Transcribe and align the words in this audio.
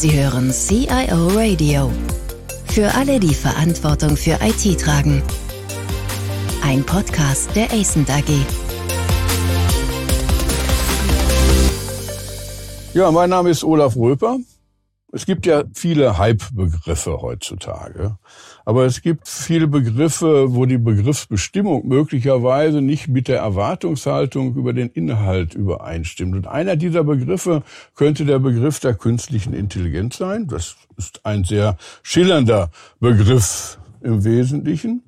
Sie 0.00 0.18
hören 0.18 0.50
CIO 0.50 1.28
Radio. 1.34 1.90
Für 2.64 2.94
alle, 2.94 3.20
die 3.20 3.34
Verantwortung 3.34 4.16
für 4.16 4.38
IT 4.40 4.80
tragen. 4.80 5.22
Ein 6.64 6.82
Podcast 6.84 7.54
der 7.54 7.70
ACENT 7.70 8.08
AG. 8.08 8.30
Ja, 12.94 13.10
mein 13.10 13.28
Name 13.28 13.50
ist 13.50 13.62
Olaf 13.62 13.94
Röper. 13.94 14.38
Es 15.12 15.26
gibt 15.26 15.44
ja 15.44 15.64
viele 15.74 16.18
Hype-Begriffe 16.18 17.20
heutzutage. 17.20 18.16
Aber 18.64 18.84
es 18.84 19.02
gibt 19.02 19.26
viele 19.26 19.66
Begriffe, 19.66 20.54
wo 20.54 20.66
die 20.66 20.78
Begriffsbestimmung 20.78 21.88
möglicherweise 21.88 22.80
nicht 22.80 23.08
mit 23.08 23.26
der 23.26 23.38
Erwartungshaltung 23.38 24.54
über 24.54 24.72
den 24.72 24.88
Inhalt 24.90 25.54
übereinstimmt. 25.54 26.36
Und 26.36 26.46
einer 26.46 26.76
dieser 26.76 27.02
Begriffe 27.02 27.64
könnte 27.96 28.24
der 28.24 28.38
Begriff 28.38 28.78
der 28.78 28.94
künstlichen 28.94 29.52
Intelligenz 29.52 30.16
sein. 30.16 30.46
Das 30.46 30.76
ist 30.96 31.26
ein 31.26 31.42
sehr 31.42 31.76
schillernder 32.04 32.70
Begriff 33.00 33.78
im 34.02 34.22
Wesentlichen. 34.24 35.02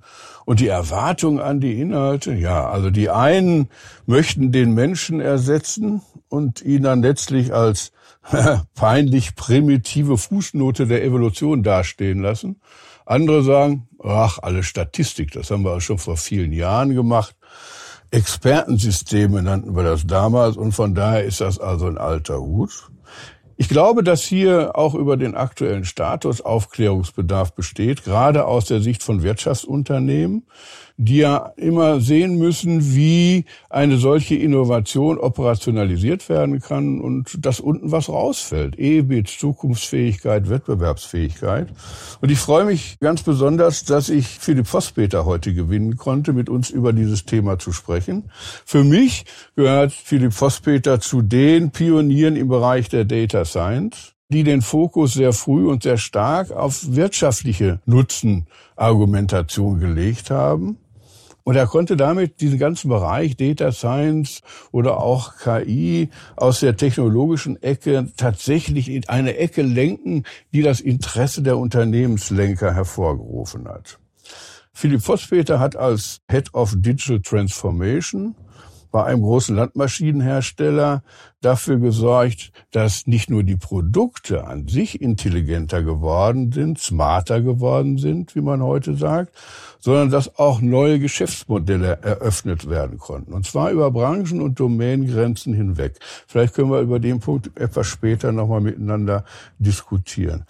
Und 0.45 0.59
die 0.59 0.69
Erwartung 0.69 1.41
an 1.41 1.61
die 1.61 1.81
Inhalte, 1.81 2.35
ja, 2.35 2.69
also 2.69 2.91
die 2.91 3.11
einen 3.11 3.69
möchten 4.07 4.51
den 4.51 4.75
Menschen 4.75 5.21
ersetzen 5.21 6.03
und 6.29 6.61
ihn 6.63 6.83
dann 6.83 7.03
letztlich 7.03 7.55
als 7.55 7.93
peinlich 8.75 9.35
primitive 9.35 10.19
Fußnote 10.19 10.87
der 10.87 11.05
Evolution 11.05 11.63
dastehen 11.63 12.21
lassen. 12.21 12.61
Andere 13.05 13.43
sagen, 13.43 13.89
ach, 14.03 14.39
alle 14.41 14.63
Statistik, 14.63 15.33
das 15.33 15.51
haben 15.51 15.65
wir 15.65 15.81
schon 15.81 15.99
vor 15.99 16.17
vielen 16.17 16.53
Jahren 16.53 16.95
gemacht. 16.95 17.35
Expertensysteme 18.11 19.43
nannten 19.43 19.75
wir 19.75 19.83
das 19.83 20.07
damals 20.07 20.57
und 20.57 20.73
von 20.73 20.95
daher 20.95 21.25
ist 21.25 21.41
das 21.41 21.59
also 21.59 21.87
ein 21.87 21.99
alter 21.99 22.41
Hut. 22.41 22.91
Ich 23.57 23.69
glaube, 23.69 24.03
dass 24.03 24.23
hier 24.23 24.77
auch 24.77 24.95
über 24.95 25.17
den 25.17 25.35
aktuellen 25.35 25.85
Status 25.85 26.41
Aufklärungsbedarf 26.41 27.55
besteht, 27.55 28.05
gerade 28.05 28.45
aus 28.45 28.65
der 28.67 28.81
Sicht 28.81 29.03
von 29.03 29.23
Wirtschaftsunternehmen 29.23 30.47
die 31.05 31.19
ja 31.19 31.53
immer 31.57 32.01
sehen 32.01 32.39
müssen, 32.39 32.95
wie 32.95 33.45
eine 33.69 33.97
solche 33.97 34.37
Innovation 34.37 35.19
operationalisiert 35.19 36.29
werden 36.29 36.61
kann 36.61 37.01
und 37.01 37.45
dass 37.45 37.61
unten 37.61 37.91
was 37.91 38.09
rausfällt. 38.09 38.79
EBIT, 38.79 39.29
Zukunftsfähigkeit, 39.29 40.49
Wettbewerbsfähigkeit. 40.49 41.69
Und 42.21 42.31
ich 42.31 42.39
freue 42.39 42.65
mich 42.65 42.99
ganz 43.01 43.23
besonders, 43.23 43.85
dass 43.85 44.09
ich 44.09 44.27
Philipp 44.27 44.67
Vosspeter 44.67 45.25
heute 45.25 45.55
gewinnen 45.55 45.97
konnte, 45.97 46.33
mit 46.33 46.49
uns 46.49 46.71
über 46.71 46.93
dieses 46.93 47.25
Thema 47.25 47.59
zu 47.59 47.73
sprechen. 47.73 48.31
Für 48.65 48.85
mich 48.85 49.25
gehört 49.57 49.93
Philipp 49.93 50.33
Vosspeter 50.33 51.01
zu 51.01 51.23
den 51.23 51.71
Pionieren 51.71 52.37
im 52.37 52.49
Bereich 52.49 52.89
der 52.89 53.05
Data 53.05 53.45
Science 53.45 54.13
die 54.33 54.45
den 54.45 54.63
Fokus 54.63 55.13
sehr 55.13 55.33
früh 55.33 55.69
und 55.69 55.83
sehr 55.83 55.99
stark 55.99 56.51
auf 56.51 56.95
wirtschaftliche 56.95 57.81
Nutzenargumentation 57.85 59.79
gelegt 59.79 60.31
haben. 60.31 60.79
Und 61.45 61.57
er 61.57 61.67
konnte 61.67 61.97
damit 61.97 62.41
diesen 62.41 62.59
ganzen 62.59 62.89
Bereich 62.89 63.37
Data 63.37 63.73
Science 63.73 64.43
oder 64.71 64.99
auch 64.99 65.37
KI 65.37 66.09
aus 66.37 66.61
der 66.61 66.77
technologischen 66.77 67.61
Ecke 67.63 68.13
tatsächlich 68.17 68.89
in 68.89 69.09
eine 69.09 69.37
Ecke 69.37 69.63
lenken, 69.63 70.25
die 70.53 70.63
das 70.63 70.81
Interesse 70.81 71.43
der 71.43 71.59
Unternehmenslenker 71.59 72.75
hervorgerufen 72.75 73.67
hat. 73.67 73.99
Philipp 74.73 75.03
Vosspeter 75.03 75.61
hat 75.61 75.77
als 75.77 76.21
Head 76.31 76.55
of 76.55 76.75
Digital 76.77 77.21
Transformation 77.21 78.35
bei 78.93 79.05
einem 79.05 79.23
großen 79.23 79.57
Landmaschinenhersteller 79.57 81.03
dafür 81.41 81.79
gesorgt, 81.79 82.53
dass 82.71 83.07
nicht 83.07 83.31
nur 83.31 83.43
die 83.43 83.57
Produkte 83.57 84.47
an 84.47 84.69
sich 84.69 85.01
intelligenter 85.01 85.83
geworden 85.83 86.53
sind, 86.53 86.79
smarter 86.79 87.41
geworden 87.41 87.99
sind, 87.99 88.37
wie 88.37 88.41
man 88.41 88.63
heute 88.63 88.95
sagt, 88.95 89.35
sondern 89.81 90.11
dass 90.11 90.39
auch 90.39 90.61
neue 90.61 91.01
Geschäftsmodelle 91.01 91.99
eröffnet 92.03 92.69
werden 92.71 92.99
konnten. 92.99 93.33
Und 93.33 93.45
zwar 93.47 93.71
über 93.73 93.91
Branchen 93.91 94.41
und 94.41 94.61
Domänengrenzen 94.61 95.55
hinweg. 95.55 95.99
Vielleicht 96.29 96.55
können 96.55 96.71
wir 96.71 96.81
über 96.81 97.01
den 97.01 97.19
Punkt 97.19 97.51
etwas 97.59 97.89
später 97.89 98.31
nochmal 98.31 98.61
miteinander 98.61 99.25
diskutieren. 99.59 100.45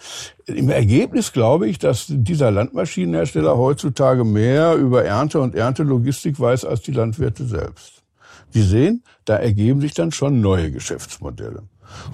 Im 0.46 0.68
Ergebnis 0.68 1.32
glaube 1.32 1.68
ich, 1.68 1.78
dass 1.78 2.06
dieser 2.08 2.50
Landmaschinenhersteller 2.50 3.56
heutzutage 3.56 4.24
mehr 4.24 4.74
über 4.74 5.04
Ernte 5.04 5.40
und 5.40 5.54
Erntelogistik 5.54 6.38
weiß 6.38 6.64
als 6.66 6.82
die 6.82 6.92
Landwirte 6.92 7.46
selbst. 7.46 8.01
Sie 8.52 8.62
sehen, 8.62 9.02
da 9.24 9.36
ergeben 9.36 9.80
sich 9.80 9.94
dann 9.94 10.12
schon 10.12 10.40
neue 10.40 10.70
Geschäftsmodelle. 10.70 11.62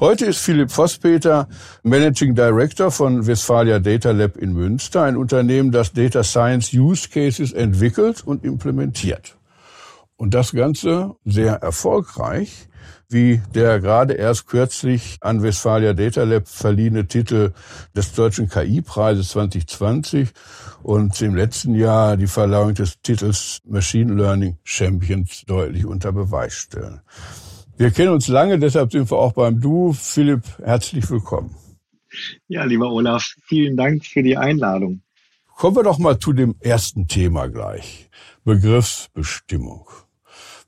Heute 0.01 0.27
ist 0.27 0.39
Philipp 0.39 0.71
Vosspeter 0.71 1.49
Managing 1.83 2.35
Director 2.35 2.91
von 2.91 3.27
Westfalia 3.27 3.79
Data 3.79 4.11
Lab 4.11 4.37
in 4.37 4.53
Münster, 4.53 5.03
ein 5.03 5.17
Unternehmen, 5.17 5.71
das 5.71 5.93
Data 5.93 6.25
Science 6.25 6.73
Use 6.73 7.09
Cases 7.09 7.53
entwickelt 7.53 8.23
und 8.25 8.45
implementiert. 8.45 9.38
Und 10.19 10.35
das 10.35 10.53
Ganze 10.53 11.17
sehr 11.25 11.55
erfolgreich 11.55 12.69
wie 13.11 13.41
der 13.55 13.81
gerade 13.81 14.15
erst 14.15 14.47
kürzlich 14.47 15.17
an 15.23 15.43
Westfalia 15.43 15.95
Data 15.95 16.25
Lab 16.25 16.47
verliehene 16.47 17.07
Titel 17.07 17.53
des 17.97 18.13
Deutschen 18.13 18.49
KI-Preises 18.49 19.31
2020 19.31 20.29
und 20.83 21.21
im 21.23 21.35
letzten 21.35 21.75
Jahr 21.75 22.17
die 22.19 22.27
Verleihung 22.27 22.75
des 22.75 23.01
Titels 23.01 23.61
Machine 23.65 24.15
Learning 24.15 24.59
Champions 24.63 25.45
deutlich 25.47 25.87
unter 25.87 26.13
Beweis 26.13 26.55
stellen. 26.55 27.01
Wir 27.79 27.91
kennen 27.91 28.13
uns 28.13 28.29
lange, 28.29 28.59
deshalb 28.59 28.93
sind 28.93 29.11
wir 29.11 29.17
auch 29.17 29.33
beim 29.33 29.61
Du. 29.61 29.93
Philipp, 29.93 30.43
herzlich 30.63 31.09
willkommen. 31.09 31.55
Ja, 32.49 32.65
lieber 32.65 32.91
Olaf, 32.91 33.37
vielen 33.47 33.77
Dank 33.77 34.05
für 34.05 34.23
die 34.23 34.37
Einladung. 34.37 35.01
Kommen 35.57 35.77
wir 35.77 35.83
doch 35.83 35.99
mal 35.99 36.19
zu 36.19 36.33
dem 36.33 36.57
ersten 36.61 37.09
Thema 37.09 37.49
gleich. 37.49 38.11
Begriffsbestimmung. 38.45 39.87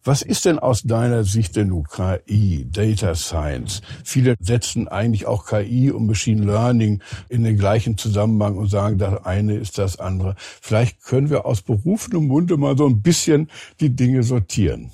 Was 0.03 0.22
ist 0.22 0.47
denn 0.47 0.59
aus 0.59 0.83
deiner 0.83 1.25
Sicht 1.25 1.56
denn 1.56 1.69
nun 1.69 1.84
KI, 1.84 2.66
Data 2.71 3.15
Science? 3.15 3.83
Viele 4.03 4.34
setzen 4.41 4.88
eigentlich 4.88 5.27
auch 5.27 5.47
KI 5.47 5.91
und 5.91 6.06
Machine 6.06 6.47
Learning 6.47 7.03
in 7.28 7.44
den 7.44 7.59
gleichen 7.59 7.99
Zusammenhang 7.99 8.56
und 8.56 8.69
sagen, 8.69 8.97
das 8.97 9.27
eine 9.27 9.56
ist 9.56 9.77
das 9.77 10.00
andere. 10.00 10.37
Vielleicht 10.39 11.03
können 11.05 11.28
wir 11.28 11.44
aus 11.44 11.60
berufenem 11.60 12.28
Munde 12.28 12.56
mal 12.56 12.78
so 12.78 12.87
ein 12.87 13.03
bisschen 13.03 13.50
die 13.81 13.91
Dinge 13.91 14.22
sortieren. 14.22 14.91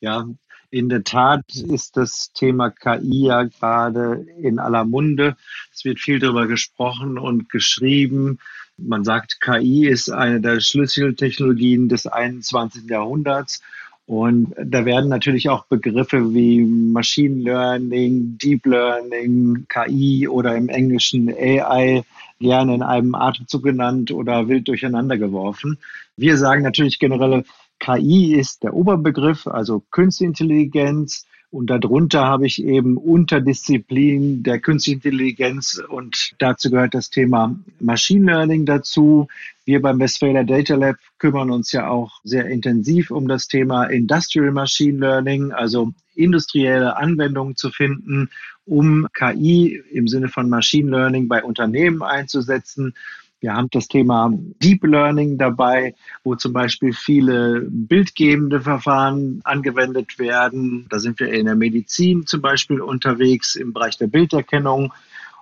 Ja, 0.00 0.26
in 0.70 0.90
der 0.90 1.04
Tat 1.04 1.46
ist 1.54 1.96
das 1.96 2.30
Thema 2.34 2.68
KI 2.68 3.28
ja 3.28 3.44
gerade 3.44 4.26
in 4.42 4.58
aller 4.58 4.84
Munde. 4.84 5.38
Es 5.72 5.86
wird 5.86 6.00
viel 6.00 6.18
darüber 6.18 6.46
gesprochen 6.46 7.16
und 7.16 7.48
geschrieben. 7.48 8.40
Man 8.76 9.04
sagt, 9.04 9.40
KI 9.40 9.88
ist 9.88 10.10
eine 10.10 10.42
der 10.42 10.60
Schlüsseltechnologien 10.60 11.88
des 11.88 12.06
21. 12.06 12.90
Jahrhunderts 12.90 13.62
und 14.08 14.54
da 14.56 14.86
werden 14.86 15.10
natürlich 15.10 15.50
auch 15.50 15.66
Begriffe 15.66 16.32
wie 16.32 16.64
Machine 16.64 17.42
Learning, 17.42 18.38
Deep 18.38 18.64
Learning, 18.64 19.66
KI 19.68 20.26
oder 20.26 20.56
im 20.56 20.70
Englischen 20.70 21.28
AI 21.28 22.04
gerne 22.40 22.74
in 22.74 22.82
einem 22.82 23.14
Atemzug 23.14 23.64
genannt 23.64 24.10
oder 24.10 24.48
wild 24.48 24.66
durcheinander 24.66 25.18
geworfen. 25.18 25.76
Wir 26.16 26.38
sagen 26.38 26.62
natürlich 26.62 26.98
generell, 26.98 27.44
KI 27.80 28.34
ist 28.34 28.62
der 28.62 28.72
Oberbegriff, 28.72 29.46
also 29.46 29.82
Künstliche 29.90 30.28
Intelligenz. 30.28 31.26
Und 31.50 31.70
darunter 31.70 32.26
habe 32.26 32.46
ich 32.46 32.62
eben 32.62 32.98
Unterdisziplinen 32.98 34.42
der 34.42 34.60
künstlichen 34.60 34.98
Intelligenz 34.98 35.82
und 35.88 36.34
dazu 36.38 36.70
gehört 36.70 36.92
das 36.92 37.08
Thema 37.08 37.58
Machine 37.80 38.26
Learning 38.26 38.66
dazu. 38.66 39.28
Wir 39.64 39.80
beim 39.80 39.98
Westphalia 39.98 40.44
Data 40.44 40.74
Lab 40.74 40.96
kümmern 41.18 41.50
uns 41.50 41.72
ja 41.72 41.88
auch 41.88 42.20
sehr 42.22 42.46
intensiv 42.46 43.10
um 43.10 43.28
das 43.28 43.48
Thema 43.48 43.84
Industrial 43.84 44.50
Machine 44.50 44.98
Learning, 44.98 45.52
also 45.52 45.92
industrielle 46.14 46.96
Anwendungen 46.96 47.56
zu 47.56 47.70
finden, 47.70 48.28
um 48.66 49.08
KI 49.14 49.82
im 49.90 50.06
Sinne 50.06 50.28
von 50.28 50.50
Machine 50.50 50.90
Learning 50.90 51.28
bei 51.28 51.42
Unternehmen 51.42 52.02
einzusetzen. 52.02 52.94
Wir 53.40 53.54
haben 53.54 53.68
das 53.70 53.86
Thema 53.86 54.32
Deep 54.32 54.84
Learning 54.84 55.38
dabei, 55.38 55.94
wo 56.24 56.34
zum 56.34 56.52
Beispiel 56.52 56.92
viele 56.92 57.66
bildgebende 57.68 58.60
Verfahren 58.60 59.40
angewendet 59.44 60.18
werden. 60.18 60.86
Da 60.90 60.98
sind 60.98 61.20
wir 61.20 61.32
in 61.32 61.46
der 61.46 61.54
Medizin 61.54 62.26
zum 62.26 62.40
Beispiel 62.40 62.80
unterwegs 62.80 63.54
im 63.54 63.72
Bereich 63.72 63.96
der 63.96 64.08
Bilderkennung. 64.08 64.92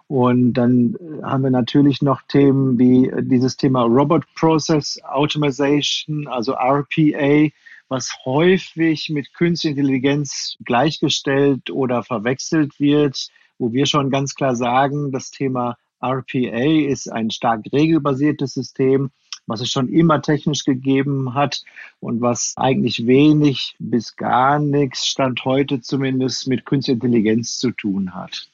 Und 0.08 0.52
dann 0.52 0.96
haben 1.22 1.42
wir 1.42 1.50
natürlich 1.50 2.02
noch 2.02 2.20
Themen 2.22 2.78
wie 2.78 3.10
dieses 3.22 3.56
Thema 3.56 3.82
Robot 3.82 4.24
Process 4.34 5.00
Automation, 5.02 6.28
also 6.28 6.52
RPA, 6.52 7.48
was 7.88 8.12
häufig 8.24 9.08
mit 9.08 9.32
künstlicher 9.32 9.78
Intelligenz 9.78 10.56
gleichgestellt 10.64 11.70
oder 11.70 12.02
verwechselt 12.02 12.78
wird, 12.78 13.30
wo 13.58 13.72
wir 13.72 13.86
schon 13.86 14.10
ganz 14.10 14.34
klar 14.34 14.54
sagen, 14.54 15.12
das 15.12 15.30
Thema 15.30 15.76
RPA 16.02 16.88
ist 16.88 17.10
ein 17.12 17.30
stark 17.30 17.64
regelbasiertes 17.72 18.54
System, 18.54 19.10
was 19.46 19.60
es 19.60 19.70
schon 19.70 19.88
immer 19.88 20.20
technisch 20.22 20.64
gegeben 20.64 21.34
hat 21.34 21.62
und 22.00 22.20
was 22.20 22.54
eigentlich 22.56 23.06
wenig 23.06 23.76
bis 23.78 24.16
gar 24.16 24.58
nichts, 24.58 25.06
Stand 25.06 25.44
heute 25.44 25.80
zumindest, 25.80 26.48
mit 26.48 26.66
Künstlicher 26.66 26.94
Intelligenz 26.94 27.58
zu 27.58 27.70
tun 27.70 28.14
hat. 28.14 28.50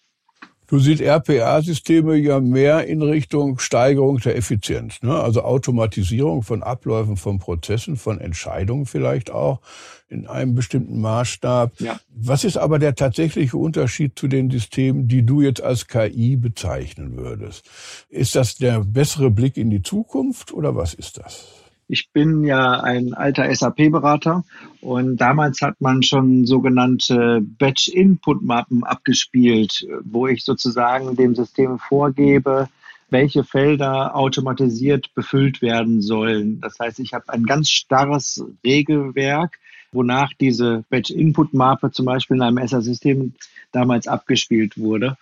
Du 0.72 0.78
siehst 0.78 1.02
RPA-Systeme 1.02 2.16
ja 2.16 2.40
mehr 2.40 2.86
in 2.86 3.02
Richtung 3.02 3.58
Steigerung 3.58 4.16
der 4.20 4.38
Effizienz, 4.38 5.02
ne? 5.02 5.20
also 5.20 5.42
Automatisierung 5.42 6.42
von 6.42 6.62
Abläufen, 6.62 7.18
von 7.18 7.38
Prozessen, 7.38 7.98
von 7.98 8.18
Entscheidungen 8.18 8.86
vielleicht 8.86 9.30
auch 9.30 9.60
in 10.08 10.26
einem 10.26 10.54
bestimmten 10.54 10.98
Maßstab. 10.98 11.78
Ja. 11.78 12.00
Was 12.08 12.44
ist 12.44 12.56
aber 12.56 12.78
der 12.78 12.94
tatsächliche 12.94 13.58
Unterschied 13.58 14.18
zu 14.18 14.28
den 14.28 14.50
Systemen, 14.50 15.08
die 15.08 15.26
du 15.26 15.42
jetzt 15.42 15.62
als 15.62 15.88
KI 15.88 16.36
bezeichnen 16.36 17.18
würdest? 17.18 17.68
Ist 18.08 18.34
das 18.34 18.56
der 18.56 18.80
bessere 18.80 19.30
Blick 19.30 19.58
in 19.58 19.68
die 19.68 19.82
Zukunft 19.82 20.54
oder 20.54 20.74
was 20.74 20.94
ist 20.94 21.18
das? 21.18 21.61
Ich 21.88 22.08
bin 22.10 22.44
ja 22.44 22.80
ein 22.80 23.12
alter 23.12 23.54
SAP-Berater 23.54 24.44
und 24.80 25.16
damals 25.18 25.60
hat 25.60 25.80
man 25.80 26.02
schon 26.02 26.46
sogenannte 26.46 27.40
Batch-Input-Mappen 27.42 28.84
abgespielt, 28.84 29.86
wo 30.04 30.26
ich 30.26 30.44
sozusagen 30.44 31.16
dem 31.16 31.34
System 31.34 31.78
vorgebe, 31.78 32.68
welche 33.10 33.44
Felder 33.44 34.16
automatisiert 34.16 35.14
befüllt 35.14 35.60
werden 35.60 36.00
sollen. 36.00 36.60
Das 36.60 36.78
heißt, 36.78 36.98
ich 36.98 37.12
habe 37.12 37.28
ein 37.28 37.44
ganz 37.44 37.68
starres 37.68 38.42
Regelwerk, 38.64 39.58
wonach 39.92 40.32
diese 40.40 40.84
Batch-Input-Mappe 40.88 41.90
zum 41.90 42.06
Beispiel 42.06 42.38
in 42.38 42.42
einem 42.42 42.66
SA-System 42.66 43.34
damals 43.70 44.08
abgespielt 44.08 44.78
wurde. 44.78 45.18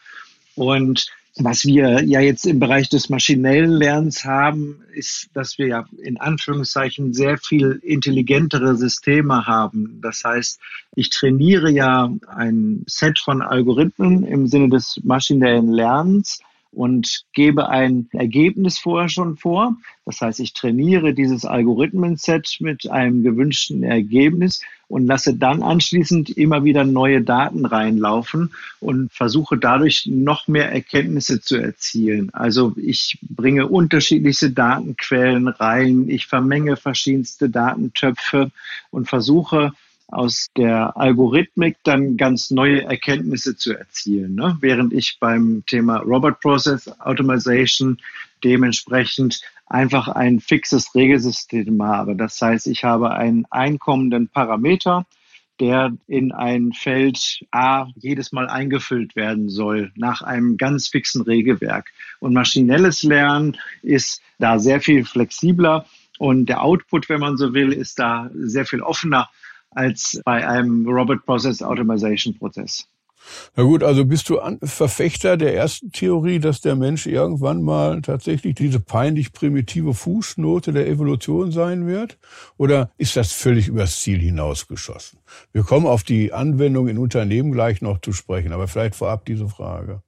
Und 0.54 1.10
was 1.36 1.64
wir 1.64 2.02
ja 2.04 2.20
jetzt 2.20 2.44
im 2.44 2.58
Bereich 2.58 2.88
des 2.88 3.08
maschinellen 3.08 3.70
Lernens 3.70 4.24
haben, 4.24 4.82
ist, 4.92 5.30
dass 5.34 5.58
wir 5.58 5.68
ja 5.68 5.84
in 6.02 6.18
Anführungszeichen 6.18 7.12
sehr 7.12 7.38
viel 7.38 7.80
intelligentere 7.82 8.76
Systeme 8.76 9.46
haben. 9.46 10.00
Das 10.02 10.24
heißt, 10.24 10.60
ich 10.96 11.10
trainiere 11.10 11.70
ja 11.70 12.12
ein 12.26 12.82
Set 12.86 13.18
von 13.18 13.42
Algorithmen 13.42 14.24
im 14.24 14.46
Sinne 14.48 14.68
des 14.68 15.00
maschinellen 15.04 15.70
Lernens 15.70 16.40
und 16.72 17.24
gebe 17.32 17.68
ein 17.68 18.08
Ergebnis 18.12 18.78
vorher 18.78 19.08
schon 19.08 19.36
vor. 19.36 19.76
Das 20.04 20.20
heißt, 20.20 20.40
ich 20.40 20.52
trainiere 20.52 21.14
dieses 21.14 21.44
Algorithmenset 21.44 22.58
mit 22.60 22.90
einem 22.90 23.22
gewünschten 23.22 23.82
Ergebnis 23.82 24.60
und 24.88 25.06
lasse 25.06 25.34
dann 25.34 25.62
anschließend 25.62 26.30
immer 26.30 26.64
wieder 26.64 26.84
neue 26.84 27.22
Daten 27.22 27.64
reinlaufen 27.64 28.52
und 28.80 29.12
versuche 29.12 29.56
dadurch 29.56 30.06
noch 30.06 30.48
mehr 30.48 30.72
Erkenntnisse 30.72 31.40
zu 31.40 31.56
erzielen. 31.56 32.30
Also 32.32 32.74
ich 32.76 33.18
bringe 33.22 33.68
unterschiedlichste 33.68 34.50
Datenquellen 34.50 35.48
rein, 35.48 36.08
ich 36.08 36.26
vermenge 36.26 36.76
verschiedenste 36.76 37.50
Datentöpfe 37.50 38.50
und 38.90 39.08
versuche 39.08 39.72
aus 40.10 40.48
der 40.56 40.96
Algorithmik 40.96 41.76
dann 41.84 42.16
ganz 42.16 42.50
neue 42.50 42.82
Erkenntnisse 42.82 43.56
zu 43.56 43.74
erzielen. 43.74 44.34
Ne? 44.34 44.56
Während 44.60 44.92
ich 44.92 45.18
beim 45.20 45.64
Thema 45.66 45.98
Robot 45.98 46.40
Process 46.40 46.88
Automation 47.00 47.98
dementsprechend 48.42 49.40
einfach 49.66 50.08
ein 50.08 50.40
fixes 50.40 50.94
Regelsystem 50.94 51.82
habe. 51.82 52.16
Das 52.16 52.40
heißt, 52.40 52.66
ich 52.66 52.84
habe 52.84 53.12
einen 53.12 53.46
einkommenden 53.50 54.28
Parameter, 54.28 55.06
der 55.60 55.92
in 56.06 56.32
ein 56.32 56.72
Feld 56.72 57.44
A 57.50 57.86
jedes 57.94 58.32
Mal 58.32 58.48
eingefüllt 58.48 59.14
werden 59.14 59.48
soll, 59.50 59.92
nach 59.94 60.22
einem 60.22 60.56
ganz 60.56 60.88
fixen 60.88 61.22
Regelwerk. 61.22 61.90
Und 62.18 62.32
maschinelles 62.32 63.02
Lernen 63.02 63.58
ist 63.82 64.22
da 64.38 64.58
sehr 64.58 64.80
viel 64.80 65.04
flexibler 65.04 65.84
und 66.20 66.50
der 66.50 66.62
Output, 66.62 67.08
wenn 67.08 67.20
man 67.20 67.38
so 67.38 67.54
will, 67.54 67.72
ist 67.72 67.98
da 67.98 68.30
sehr 68.34 68.66
viel 68.66 68.82
offener 68.82 69.30
als 69.70 70.20
bei 70.24 70.46
einem 70.46 70.86
Robot 70.86 71.24
Process 71.24 71.62
Automation 71.62 72.36
Prozess. 72.36 72.86
Na 73.56 73.62
gut, 73.62 73.82
also 73.82 74.04
bist 74.04 74.28
du 74.28 74.38
Verfechter 74.62 75.36
der 75.36 75.54
ersten 75.54 75.92
Theorie, 75.92 76.38
dass 76.38 76.60
der 76.60 76.74
Mensch 76.74 77.06
irgendwann 77.06 77.62
mal 77.62 78.00
tatsächlich 78.02 78.54
diese 78.54 78.80
peinlich 78.80 79.32
primitive 79.32 79.94
Fußnote 79.94 80.72
der 80.72 80.88
Evolution 80.88 81.52
sein 81.52 81.86
wird? 81.86 82.18
Oder 82.56 82.90
ist 82.96 83.16
das 83.16 83.32
völlig 83.32 83.68
übers 83.68 84.00
Ziel 84.00 84.18
hinausgeschossen? 84.18 85.18
Wir 85.52 85.62
kommen 85.62 85.86
auf 85.86 86.02
die 86.02 86.32
Anwendung 86.32 86.88
in 86.88 86.98
Unternehmen 86.98 87.52
gleich 87.52 87.82
noch 87.82 88.00
zu 88.00 88.12
sprechen, 88.12 88.52
aber 88.52 88.68
vielleicht 88.68 88.94
vorab 88.94 89.24
diese 89.26 89.48
Frage. 89.48 90.02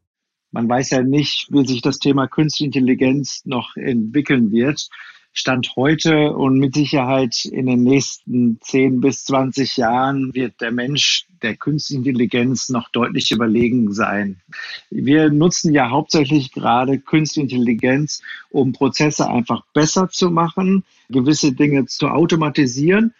Man 0.50 0.68
weiß 0.68 0.90
ja 0.90 1.02
nicht, 1.02 1.48
wie 1.50 1.66
sich 1.66 1.80
das 1.80 1.98
Thema 1.98 2.28
Künstliche 2.28 2.66
Intelligenz 2.66 3.42
noch 3.44 3.76
entwickeln 3.76 4.52
wird. 4.52 4.88
Stand 5.34 5.76
heute 5.76 6.32
und 6.32 6.58
mit 6.58 6.74
Sicherheit 6.74 7.46
in 7.46 7.66
den 7.66 7.82
nächsten 7.82 8.58
10 8.60 9.00
bis 9.00 9.24
20 9.24 9.78
Jahren 9.78 10.34
wird 10.34 10.60
der 10.60 10.72
Mensch 10.72 11.26
der 11.42 11.56
Künstlichen 11.56 12.04
Intelligenz 12.04 12.68
noch 12.68 12.90
deutlich 12.90 13.30
überlegen 13.30 13.92
sein. 13.92 14.42
Wir 14.90 15.30
nutzen 15.30 15.72
ja 15.72 15.90
hauptsächlich 15.90 16.52
gerade 16.52 16.98
Künstliche 16.98 17.56
Intelligenz, 17.56 18.20
um 18.50 18.72
Prozesse 18.72 19.28
einfach 19.28 19.64
besser 19.72 20.10
zu 20.10 20.30
machen, 20.30 20.84
gewisse 21.08 21.52
Dinge 21.52 21.86
zu 21.86 22.08
automatisieren 22.08 23.14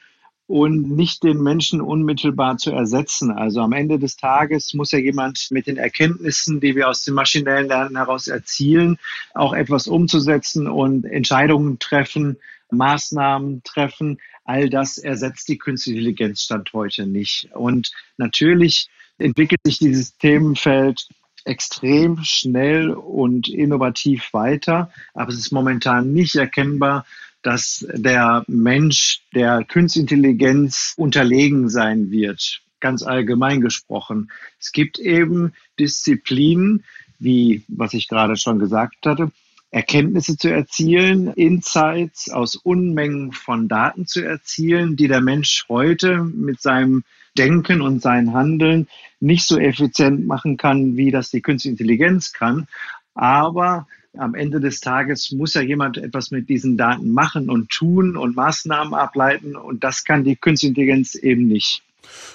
und 0.53 0.91
nicht 0.91 1.23
den 1.23 1.43
Menschen 1.43 1.81
unmittelbar 1.81 2.59
zu 2.59 2.73
ersetzen. 2.73 3.31
Also 3.31 3.63
am 3.63 3.73
Ende 3.73 3.99
des 3.99 4.19
Tages 4.19 4.75
muss 4.75 4.93
ja 4.93 4.99
jemand 4.99 5.51
mit 5.51 5.67
den 5.67 5.79
Erkenntnissen, 5.79 6.61
die 6.61 6.77
wir 6.77 6.91
aus 6.91 7.05
dem 7.05 7.15
maschinellen 7.15 7.69
Lernen 7.69 7.97
heraus 7.97 8.29
erzielen, 8.29 8.99
auch 9.33 9.55
etwas 9.55 9.87
umzusetzen 9.87 10.67
und 10.69 11.07
Entscheidungen 11.07 11.79
treffen, 11.79 12.37
Maßnahmen 12.71 13.63
treffen. 13.65 14.19
All 14.45 14.69
das 14.69 14.99
ersetzt 14.99 15.49
die 15.49 15.57
künstliche 15.57 16.01
Intelligenz 16.01 16.43
Stand 16.43 16.71
heute 16.75 17.07
nicht. 17.07 17.49
Und 17.55 17.91
natürlich 18.19 18.91
entwickelt 19.17 19.61
sich 19.65 19.79
dieses 19.79 20.19
Themenfeld 20.19 21.09
extrem 21.47 22.19
schnell 22.25 22.91
und 22.91 23.49
innovativ 23.49 24.35
weiter, 24.35 24.93
aber 25.15 25.31
es 25.31 25.39
ist 25.39 25.51
momentan 25.51 26.13
nicht 26.13 26.37
erkennbar, 26.37 27.07
dass 27.43 27.87
der 27.93 28.45
Mensch 28.47 29.23
der 29.35 29.65
Künstliche 29.65 30.71
unterlegen 30.97 31.69
sein 31.69 32.11
wird, 32.11 32.63
ganz 32.81 33.03
allgemein 33.03 33.61
gesprochen. 33.61 34.31
Es 34.61 34.73
gibt 34.73 34.99
eben 34.99 35.53
Disziplinen, 35.79 36.85
wie 37.19 37.65
was 37.69 37.95
ich 37.95 38.09
gerade 38.09 38.37
schon 38.37 38.59
gesagt 38.59 39.07
hatte, 39.07 39.31
Erkenntnisse 39.71 40.37
zu 40.37 40.49
erzielen, 40.49 41.29
Insights 41.29 42.31
aus 42.31 42.57
Unmengen 42.57 43.33
von 43.33 43.69
Daten 43.69 44.07
zu 44.07 44.23
erzielen, 44.23 44.97
die 44.97 45.09
der 45.09 45.23
Mensch 45.23 45.65
heute 45.69 46.23
mit 46.25 46.61
seinem 46.61 47.05
Denken 47.39 47.81
und 47.81 48.03
sein 48.03 48.35
Handeln 48.35 48.87
nicht 49.19 49.47
so 49.47 49.59
effizient 49.59 50.27
machen 50.27 50.59
kann, 50.59 50.97
wie 50.97 51.11
das 51.11 51.31
die 51.31 51.41
Künstliche 51.41 51.73
Intelligenz 51.73 52.35
kann. 52.35 52.69
Aber 53.15 53.87
am 54.17 54.35
Ende 54.35 54.61
des 54.61 54.81
Tages 54.81 55.33
muss 55.33 55.55
ja 55.55 55.63
jemand 55.63 55.97
etwas 55.97 56.31
mit 56.31 56.49
diesen 56.49 56.77
Daten 56.77 57.13
machen 57.13 57.49
und 57.49 57.71
tun 57.71 58.17
und 58.17 58.37
Maßnahmen 58.37 58.95
ableiten 58.95 59.57
und 59.57 59.85
das 59.85 60.05
kann 60.05 60.25
die 60.25 60.37
Künstliche 60.37 60.71
Intelligenz 60.71 61.15
eben 61.15 61.47
nicht. 61.47 61.83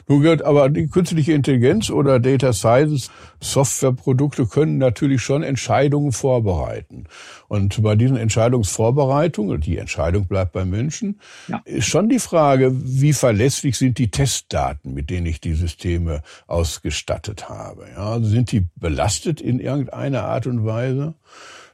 Nun 0.08 0.24
wird 0.24 0.42
aber 0.42 0.70
die 0.70 0.88
künstliche 0.88 1.34
Intelligenz 1.34 1.90
oder 1.90 2.20
Data 2.20 2.54
Science 2.54 3.10
Softwareprodukte 3.42 4.48
können 4.48 4.78
natürlich 4.78 5.22
schon 5.22 5.44
Entscheidungen 5.44 6.12
vorbereiten. 6.12 7.06
Und 7.48 7.82
bei 7.84 7.96
diesen 7.96 8.18
Entscheidungsvorbereitungen, 8.18 9.62
die 9.62 9.78
Entscheidung 9.78 10.28
bleibt 10.28 10.54
beim 10.54 10.70
Menschen, 10.70 11.20
ja. 11.48 11.62
ist 11.66 11.88
schon 11.88 12.10
die 12.10 12.20
Frage, 12.20 12.72
wie 12.74 13.14
verlässlich 13.14 13.78
sind 13.78 13.98
die 13.98 14.10
Testdaten, 14.12 14.94
mit 14.94 15.10
denen 15.10 15.26
ich 15.26 15.42
die 15.42 15.54
Systeme 15.54 16.24
ausgestattet 16.48 17.50
habe. 17.50 17.88
Ja, 17.96 18.20
sind 18.22 18.52
die 18.52 18.68
belastet 18.76 19.42
in 19.42 19.60
irgendeiner 19.60 20.24
Art 20.24 20.48
und 20.48 20.66
Weise? 20.66 21.16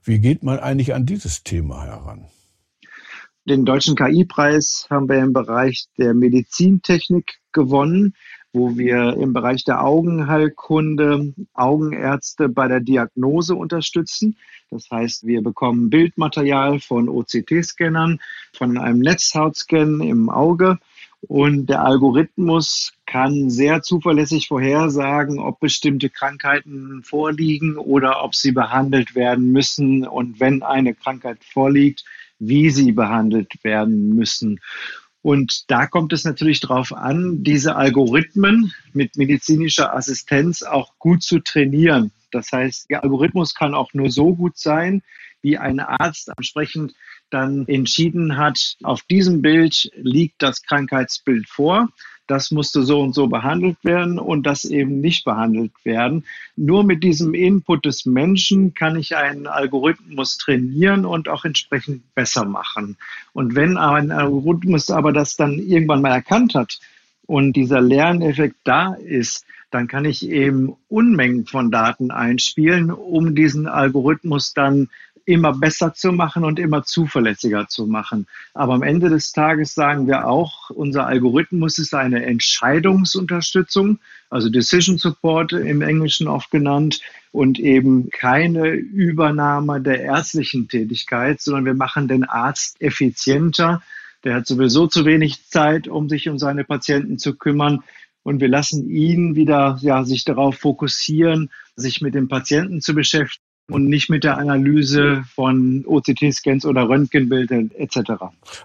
Wie 0.03 0.19
geht 0.19 0.43
man 0.43 0.59
eigentlich 0.59 0.93
an 0.93 1.05
dieses 1.05 1.43
Thema 1.43 1.83
heran? 1.83 2.25
Den 3.45 3.65
deutschen 3.65 3.95
KI-Preis 3.95 4.87
haben 4.89 5.09
wir 5.09 5.17
im 5.19 5.33
Bereich 5.33 5.87
der 5.97 6.13
Medizintechnik 6.13 7.39
gewonnen, 7.53 8.13
wo 8.51 8.77
wir 8.77 9.17
im 9.17 9.33
Bereich 9.33 9.63
der 9.63 9.83
Augenheilkunde 9.83 11.33
Augenärzte 11.53 12.49
bei 12.49 12.67
der 12.67 12.79
Diagnose 12.79 13.55
unterstützen. 13.55 14.37
Das 14.69 14.89
heißt, 14.91 15.25
wir 15.25 15.41
bekommen 15.41 15.89
Bildmaterial 15.89 16.79
von 16.79 17.09
OCT-Scannern, 17.09 18.19
von 18.53 18.77
einem 18.77 18.99
Netzhautscan 18.99 20.01
im 20.01 20.29
Auge 20.29 20.79
und 21.27 21.67
der 21.67 21.85
Algorithmus 21.85 22.93
kann 23.05 23.49
sehr 23.49 23.81
zuverlässig 23.81 24.49
vorhersagen, 24.49 25.39
ob 25.39 25.59
bestimmte 25.59 26.09
Krankheiten 26.09 27.01
vorliegen 27.03 27.77
oder 27.77 28.23
ob 28.23 28.35
sie 28.35 28.51
behandelt 28.51 29.15
werden 29.15 29.51
müssen 29.51 30.05
und 30.05 30.39
wenn 30.39 30.63
eine 30.63 30.93
Krankheit 30.93 31.43
vorliegt, 31.43 32.03
wie 32.39 32.69
sie 32.71 32.91
behandelt 32.91 33.63
werden 33.63 34.09
müssen. 34.09 34.59
Und 35.23 35.71
da 35.71 35.87
kommt 35.87 36.13
es 36.13 36.25
natürlich 36.25 36.59
darauf 36.59 36.93
an, 36.93 37.43
diese 37.43 37.75
Algorithmen 37.75 38.73
mit 38.91 39.15
medizinischer 39.15 39.95
Assistenz 39.95 40.61
auch 40.63 40.99
gut 40.99 41.23
zu 41.23 41.39
trainieren. 41.39 42.11
Das 42.31 42.51
heißt, 42.51 42.89
der 42.89 43.03
Algorithmus 43.03 43.55
kann 43.55 43.73
auch 43.73 43.93
nur 43.93 44.11
so 44.11 44.35
gut 44.35 44.57
sein, 44.57 45.01
wie 45.41 45.57
ein 45.57 45.79
Arzt 45.79 46.29
entsprechend 46.35 46.93
dann 47.29 47.65
entschieden 47.67 48.37
hat, 48.37 48.75
auf 48.83 49.01
diesem 49.03 49.41
Bild 49.41 49.89
liegt 49.95 50.41
das 50.41 50.61
Krankheitsbild 50.61 51.49
vor. 51.49 51.89
Das 52.27 52.51
musste 52.51 52.83
so 52.83 53.01
und 53.01 53.13
so 53.13 53.27
behandelt 53.27 53.77
werden 53.83 54.19
und 54.19 54.45
das 54.45 54.65
eben 54.65 55.01
nicht 55.01 55.25
behandelt 55.25 55.71
werden. 55.83 56.25
Nur 56.55 56.83
mit 56.83 57.03
diesem 57.03 57.33
Input 57.33 57.85
des 57.85 58.05
Menschen 58.05 58.73
kann 58.73 58.95
ich 58.95 59.15
einen 59.15 59.47
Algorithmus 59.47 60.37
trainieren 60.37 61.05
und 61.05 61.27
auch 61.27 61.45
entsprechend 61.45 62.15
besser 62.15 62.45
machen. 62.45 62.97
Und 63.33 63.55
wenn 63.55 63.77
ein 63.77 64.11
Algorithmus 64.11 64.89
aber 64.89 65.11
das 65.11 65.35
dann 65.35 65.59
irgendwann 65.59 66.01
mal 66.01 66.13
erkannt 66.13 66.55
hat 66.55 66.79
und 67.25 67.53
dieser 67.53 67.81
Lerneffekt 67.81 68.57
da 68.63 68.93
ist, 68.93 69.45
dann 69.73 69.87
kann 69.87 70.05
ich 70.05 70.29
eben 70.29 70.75
Unmengen 70.87 71.45
von 71.45 71.71
Daten 71.71 72.11
einspielen, 72.11 72.91
um 72.91 73.33
diesen 73.33 73.67
Algorithmus 73.67 74.53
dann 74.53 74.89
immer 75.25 75.53
besser 75.53 75.93
zu 75.93 76.11
machen 76.11 76.43
und 76.43 76.59
immer 76.59 76.83
zuverlässiger 76.83 77.67
zu 77.67 77.87
machen. 77.87 78.27
Aber 78.53 78.73
am 78.73 78.83
Ende 78.83 79.09
des 79.09 79.31
Tages 79.31 79.73
sagen 79.73 80.07
wir 80.07 80.27
auch, 80.27 80.69
unser 80.69 81.07
Algorithmus 81.07 81.77
ist 81.77 81.93
eine 81.93 82.25
Entscheidungsunterstützung, 82.25 83.99
also 84.29 84.49
Decision 84.49 84.97
Support 84.97 85.53
im 85.53 85.81
Englischen 85.81 86.27
oft 86.27 86.51
genannt 86.51 87.01
und 87.31 87.59
eben 87.59 88.09
keine 88.09 88.69
Übernahme 88.69 89.81
der 89.81 90.01
ärztlichen 90.01 90.67
Tätigkeit, 90.67 91.41
sondern 91.41 91.65
wir 91.65 91.73
machen 91.73 92.07
den 92.07 92.23
Arzt 92.23 92.81
effizienter. 92.81 93.81
Der 94.23 94.35
hat 94.35 94.47
sowieso 94.47 94.87
zu 94.87 95.05
wenig 95.05 95.47
Zeit, 95.47 95.87
um 95.87 96.09
sich 96.09 96.29
um 96.29 96.37
seine 96.37 96.63
Patienten 96.63 97.17
zu 97.17 97.35
kümmern 97.35 97.83
und 98.23 98.39
wir 98.39 98.47
lassen 98.47 98.89
ihn 98.89 99.35
wieder 99.35 99.77
ja, 99.81 100.03
sich 100.03 100.23
darauf 100.25 100.55
fokussieren, 100.55 101.49
sich 101.75 102.01
mit 102.01 102.15
dem 102.15 102.27
Patienten 102.27 102.81
zu 102.81 102.93
beschäftigen 102.95 103.52
und 103.69 103.87
nicht 103.87 104.09
mit 104.09 104.23
der 104.23 104.37
Analyse 104.37 105.23
von 105.33 105.85
OCT-Scans 105.87 106.65
oder 106.65 106.89
Röntgenbildern 106.89 107.71
etc. 107.77 108.11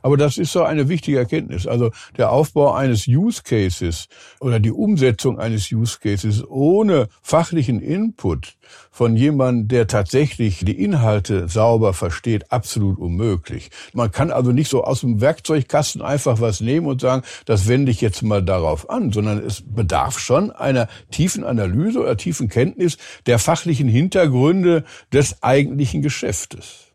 Aber 0.03 0.17
das 0.17 0.39
ist 0.39 0.53
so 0.53 0.65
eine 0.65 0.89
wichtige 0.89 1.19
Erkenntnis. 1.19 1.67
Also 1.67 1.91
der 2.17 2.33
Aufbau 2.33 2.73
eines 2.73 3.07
Use 3.07 3.43
Cases 3.45 4.09
oder 4.41 4.59
die 4.59 4.73
Umsetzung 4.73 5.39
eines 5.39 5.71
Use 5.71 5.99
Cases 6.01 6.45
ohne 6.49 7.09
fachlichen 7.23 7.81
Input 7.81 8.57
von 8.91 9.17
jemandem, 9.17 9.69
der 9.69 9.87
tatsächlich 9.87 10.65
die 10.65 10.83
Inhalte 10.83 11.49
sauber 11.49 11.95
versteht, 11.95 12.51
absolut 12.51 12.99
unmöglich. 12.99 13.71
Man 13.93 14.11
kann 14.11 14.33
also 14.33 14.51
nicht 14.51 14.69
so 14.69 14.83
aus 14.83 15.01
dem 15.01 15.21
Werkzeugkasten 15.21 16.03
einfach 16.03 16.41
was 16.41 16.61
nehmen 16.61 16.87
und 16.87 17.01
sagen, 17.01 17.23
das 17.45 17.69
wende 17.69 17.93
ich 17.93 18.01
jetzt 18.01 18.23
mal 18.23 18.43
darauf 18.43 18.91
an, 18.91 19.13
sondern 19.13 19.39
es 19.39 19.63
bedarf 19.65 20.19
schon 20.19 20.51
einer 20.51 20.89
tiefen 21.13 21.45
Analyse 21.45 22.01
oder 22.01 22.17
tiefen 22.17 22.49
Kenntnis 22.49 22.99
der 23.27 23.39
fachlichen 23.39 23.89
Hintergründe 23.89 24.85
des 25.13 25.43
eigentlichen 25.43 26.03
Geschäftes. 26.03 26.93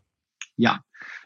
Ja, 0.56 0.80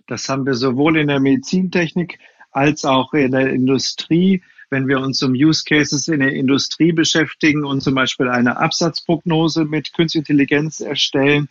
das 0.06 0.28
haben 0.28 0.46
wir 0.46 0.54
sowohl 0.54 0.98
in 0.98 1.08
der 1.08 1.20
Medizintechnik 1.20 2.18
als 2.50 2.84
auch 2.84 3.12
in 3.12 3.32
der 3.32 3.52
Industrie. 3.52 4.42
Wenn 4.70 4.86
wir 4.86 5.00
uns 5.00 5.22
um 5.22 5.32
Use 5.32 5.64
Cases 5.64 6.08
in 6.08 6.20
der 6.20 6.32
Industrie 6.32 6.92
beschäftigen 6.92 7.64
und 7.64 7.80
zum 7.82 7.94
Beispiel 7.94 8.28
eine 8.28 8.58
Absatzprognose 8.58 9.64
mit 9.64 9.92
Künstliche 9.94 10.20
Intelligenz 10.20 10.80
erstellen, 10.80 11.48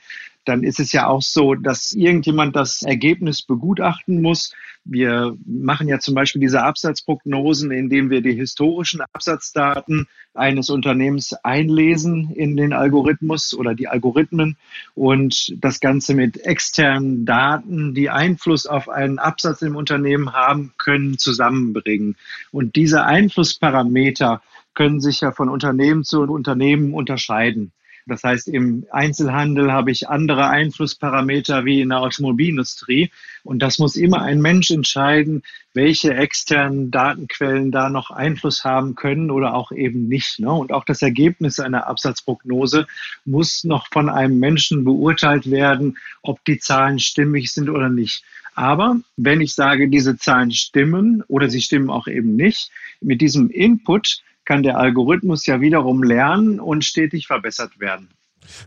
dann 0.48 0.64
ist 0.64 0.80
es 0.80 0.92
ja 0.92 1.08
auch 1.08 1.22
so, 1.22 1.56
dass 1.56 1.92
irgendjemand 1.92 2.56
das 2.56 2.84
Ergebnis 2.84 3.42
begutachten 3.42 4.22
muss. 4.22 4.54
Wir 4.86 5.36
machen 5.46 5.88
ja 5.90 6.00
zum 6.00 6.16
Beispiel 6.16 6.40
diese 6.40 6.64
Absatzprognosen, 6.64 7.72
indem 7.72 8.10
wir 8.10 8.22
die 8.22 8.34
historischen 8.34 9.02
Absatzdaten 9.02 10.08
eines 10.34 10.70
Unternehmens 10.70 11.34
einlesen 11.44 12.32
in 12.32 12.56
den 12.56 12.72
Algorithmus 12.72 13.54
oder 13.54 13.76
die 13.76 13.90
Algorithmen 13.90 14.56
und 14.96 15.56
das 15.62 15.82
Ganze 15.82 16.14
mit 16.14 16.38
externen 16.46 17.26
Daten, 17.26 17.94
die 17.94 18.10
Einfluss 18.10 18.66
auf 18.66 18.88
einen 18.88 19.20
Absatz 19.20 19.62
im 19.62 19.76
Unternehmen 19.76 20.32
haben 20.32 20.74
können, 20.78 21.18
zusammenbringen. 21.18 22.16
Und 22.52 22.76
diese 22.78 23.04
Einflussparameter 23.04 24.42
können 24.74 25.02
sich 25.02 25.22
ja 25.22 25.32
von 25.32 25.50
Unternehmen 25.50 26.04
zu 26.04 26.22
Unternehmen 26.22 26.94
unterscheiden. 26.94 27.74
Das 28.08 28.24
heißt, 28.24 28.48
im 28.48 28.86
Einzelhandel 28.92 29.72
habe 29.72 29.92
ich 29.92 30.08
andere 30.08 30.48
Einflussparameter 30.48 31.66
wie 31.66 31.82
in 31.82 31.90
der 31.90 32.00
Automobilindustrie. 32.00 33.12
Und 33.44 33.60
das 33.60 33.80
muss 33.80 33.96
immer 33.96 34.22
ein 34.22 34.42
Mensch 34.42 34.72
entscheiden, 34.72 35.44
welche 35.74 36.14
externen 36.14 36.90
Datenquellen 36.90 37.72
da 37.72 37.90
noch 37.90 38.10
Einfluss 38.10 38.64
haben 38.64 38.96
können 38.96 39.30
oder 39.30 39.54
auch 39.54 39.72
eben 39.72 40.08
nicht. 40.08 40.40
Ne? 40.40 40.52
Und 40.52 40.72
auch 40.72 40.86
das 40.86 41.02
Ergebnis 41.02 41.60
einer 41.60 41.88
Absatzprognose 41.88 42.88
muss 43.26 43.64
noch 43.64 43.88
von 43.92 44.10
einem 44.10 44.40
Menschen 44.40 44.86
beurteilt 44.86 45.52
werden, 45.52 45.98
ob 46.22 46.44
die 46.46 46.60
Zahlen 46.60 47.00
stimmig 47.00 47.52
sind 47.52 47.70
oder 47.70 47.90
nicht. 47.90 48.24
Aber 48.56 49.00
wenn 49.18 49.42
ich 49.42 49.54
sage, 49.54 49.88
diese 49.88 50.18
Zahlen 50.18 50.52
stimmen 50.52 51.24
oder 51.28 51.48
sie 51.48 51.62
stimmen 51.62 51.92
auch 51.92 52.08
eben 52.08 52.36
nicht, 52.36 52.72
mit 53.02 53.22
diesem 53.22 53.52
Input 53.52 54.24
kann 54.48 54.64
der 54.64 54.78
Algorithmus 54.78 55.46
ja 55.46 55.60
wiederum 55.60 56.04
lernen 56.04 56.62
und 56.62 56.86
stetig 56.86 57.28
verbessert 57.28 57.82
werden. 57.82 58.10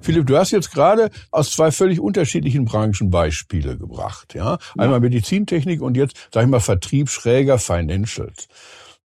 Philipp, 0.03 0.27
du 0.27 0.37
hast 0.37 0.51
jetzt 0.51 0.73
gerade 0.73 1.11
aus 1.31 1.53
zwei 1.53 1.71
völlig 1.73 2.01
unterschiedlichen 2.01 2.67
Branchen 2.67 3.09
Beispiele 3.09 3.79
gebracht, 3.79 4.35
ja? 4.35 4.59
Einmal 4.77 4.99
ja. 4.99 5.01
Medizintechnik 5.01 5.81
und 5.81 5.97
jetzt, 5.97 6.29
sag 6.35 6.45
ich 6.45 6.51
mal, 6.51 6.61
Vertrieb 6.61 7.09
schräger 7.09 7.59
Financials. 7.59 8.49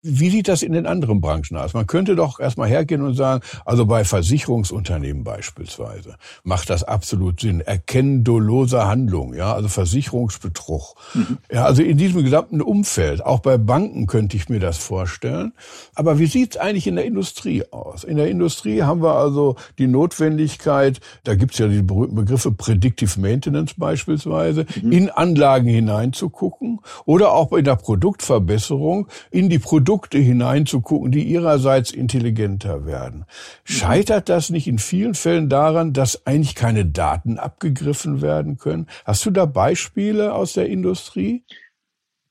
Wie 0.05 0.29
sieht 0.29 0.49
das 0.49 0.63
in 0.63 0.73
den 0.73 0.85
anderen 0.85 1.21
Branchen 1.21 1.55
aus? 1.55 1.73
Man 1.73 1.87
könnte 1.87 2.17
doch 2.17 2.37
erstmal 2.37 2.67
hergehen 2.67 3.03
und 3.03 3.13
sagen, 3.13 3.41
also 3.63 3.85
bei 3.85 4.03
Versicherungsunternehmen 4.03 5.23
beispielsweise 5.23 6.17
macht 6.43 6.69
das 6.69 6.83
absolut 6.83 7.39
Sinn. 7.39 7.61
Erkennen 7.61 8.25
doloser 8.25 8.85
Handlung, 8.85 9.33
ja, 9.33 9.53
also 9.53 9.69
Versicherungsbetrug. 9.69 10.95
Mhm. 11.13 11.37
Ja, 11.49 11.63
also 11.63 11.83
in 11.83 11.95
diesem 11.95 12.21
gesamten 12.21 12.61
Umfeld, 12.61 13.25
auch 13.25 13.39
bei 13.39 13.57
Banken 13.57 14.05
könnte 14.05 14.35
ich 14.35 14.49
mir 14.49 14.59
das 14.59 14.77
vorstellen. 14.77 15.53
Aber 15.95 16.19
wie 16.19 16.25
sieht's 16.25 16.57
eigentlich 16.57 16.87
in 16.87 16.97
der 16.97 17.05
Industrie 17.05 17.63
aus? 17.71 18.03
In 18.03 18.17
der 18.17 18.29
Industrie 18.29 18.81
haben 18.81 19.01
wir 19.01 19.15
also 19.15 19.55
die 19.77 19.87
Notwendigkeit, 19.87 20.99
da 21.23 21.35
gibt's 21.35 21.59
ja 21.59 21.69
die 21.69 21.81
berühmten 21.81 22.15
Begriffe 22.15 22.51
Predictive 22.51 23.17
Maintenance 23.21 23.75
beispielsweise, 23.77 24.65
mhm. 24.81 24.91
in 24.91 25.09
Anlagen 25.09 25.69
hineinzugucken 25.69 26.81
oder 27.05 27.31
auch 27.31 27.53
in 27.53 27.63
der 27.63 27.77
Produktverbesserung 27.77 29.07
in 29.31 29.47
die 29.47 29.59
Produkte 29.59 29.92
Produkte 29.93 30.17
hineinzugucken, 30.17 31.11
die 31.11 31.21
ihrerseits 31.21 31.91
intelligenter 31.91 32.87
werden. 32.87 33.25
Scheitert 33.63 34.27
das 34.27 34.49
nicht 34.49 34.67
in 34.67 34.79
vielen 34.79 35.13
Fällen 35.13 35.49
daran, 35.49 35.93
dass 35.93 36.25
eigentlich 36.25 36.55
keine 36.55 36.83
Daten 36.83 37.37
abgegriffen 37.37 38.19
werden 38.19 38.57
können? 38.57 38.87
Hast 39.05 39.23
du 39.23 39.29
da 39.29 39.45
Beispiele 39.45 40.33
aus 40.33 40.53
der 40.53 40.67
Industrie? 40.67 41.43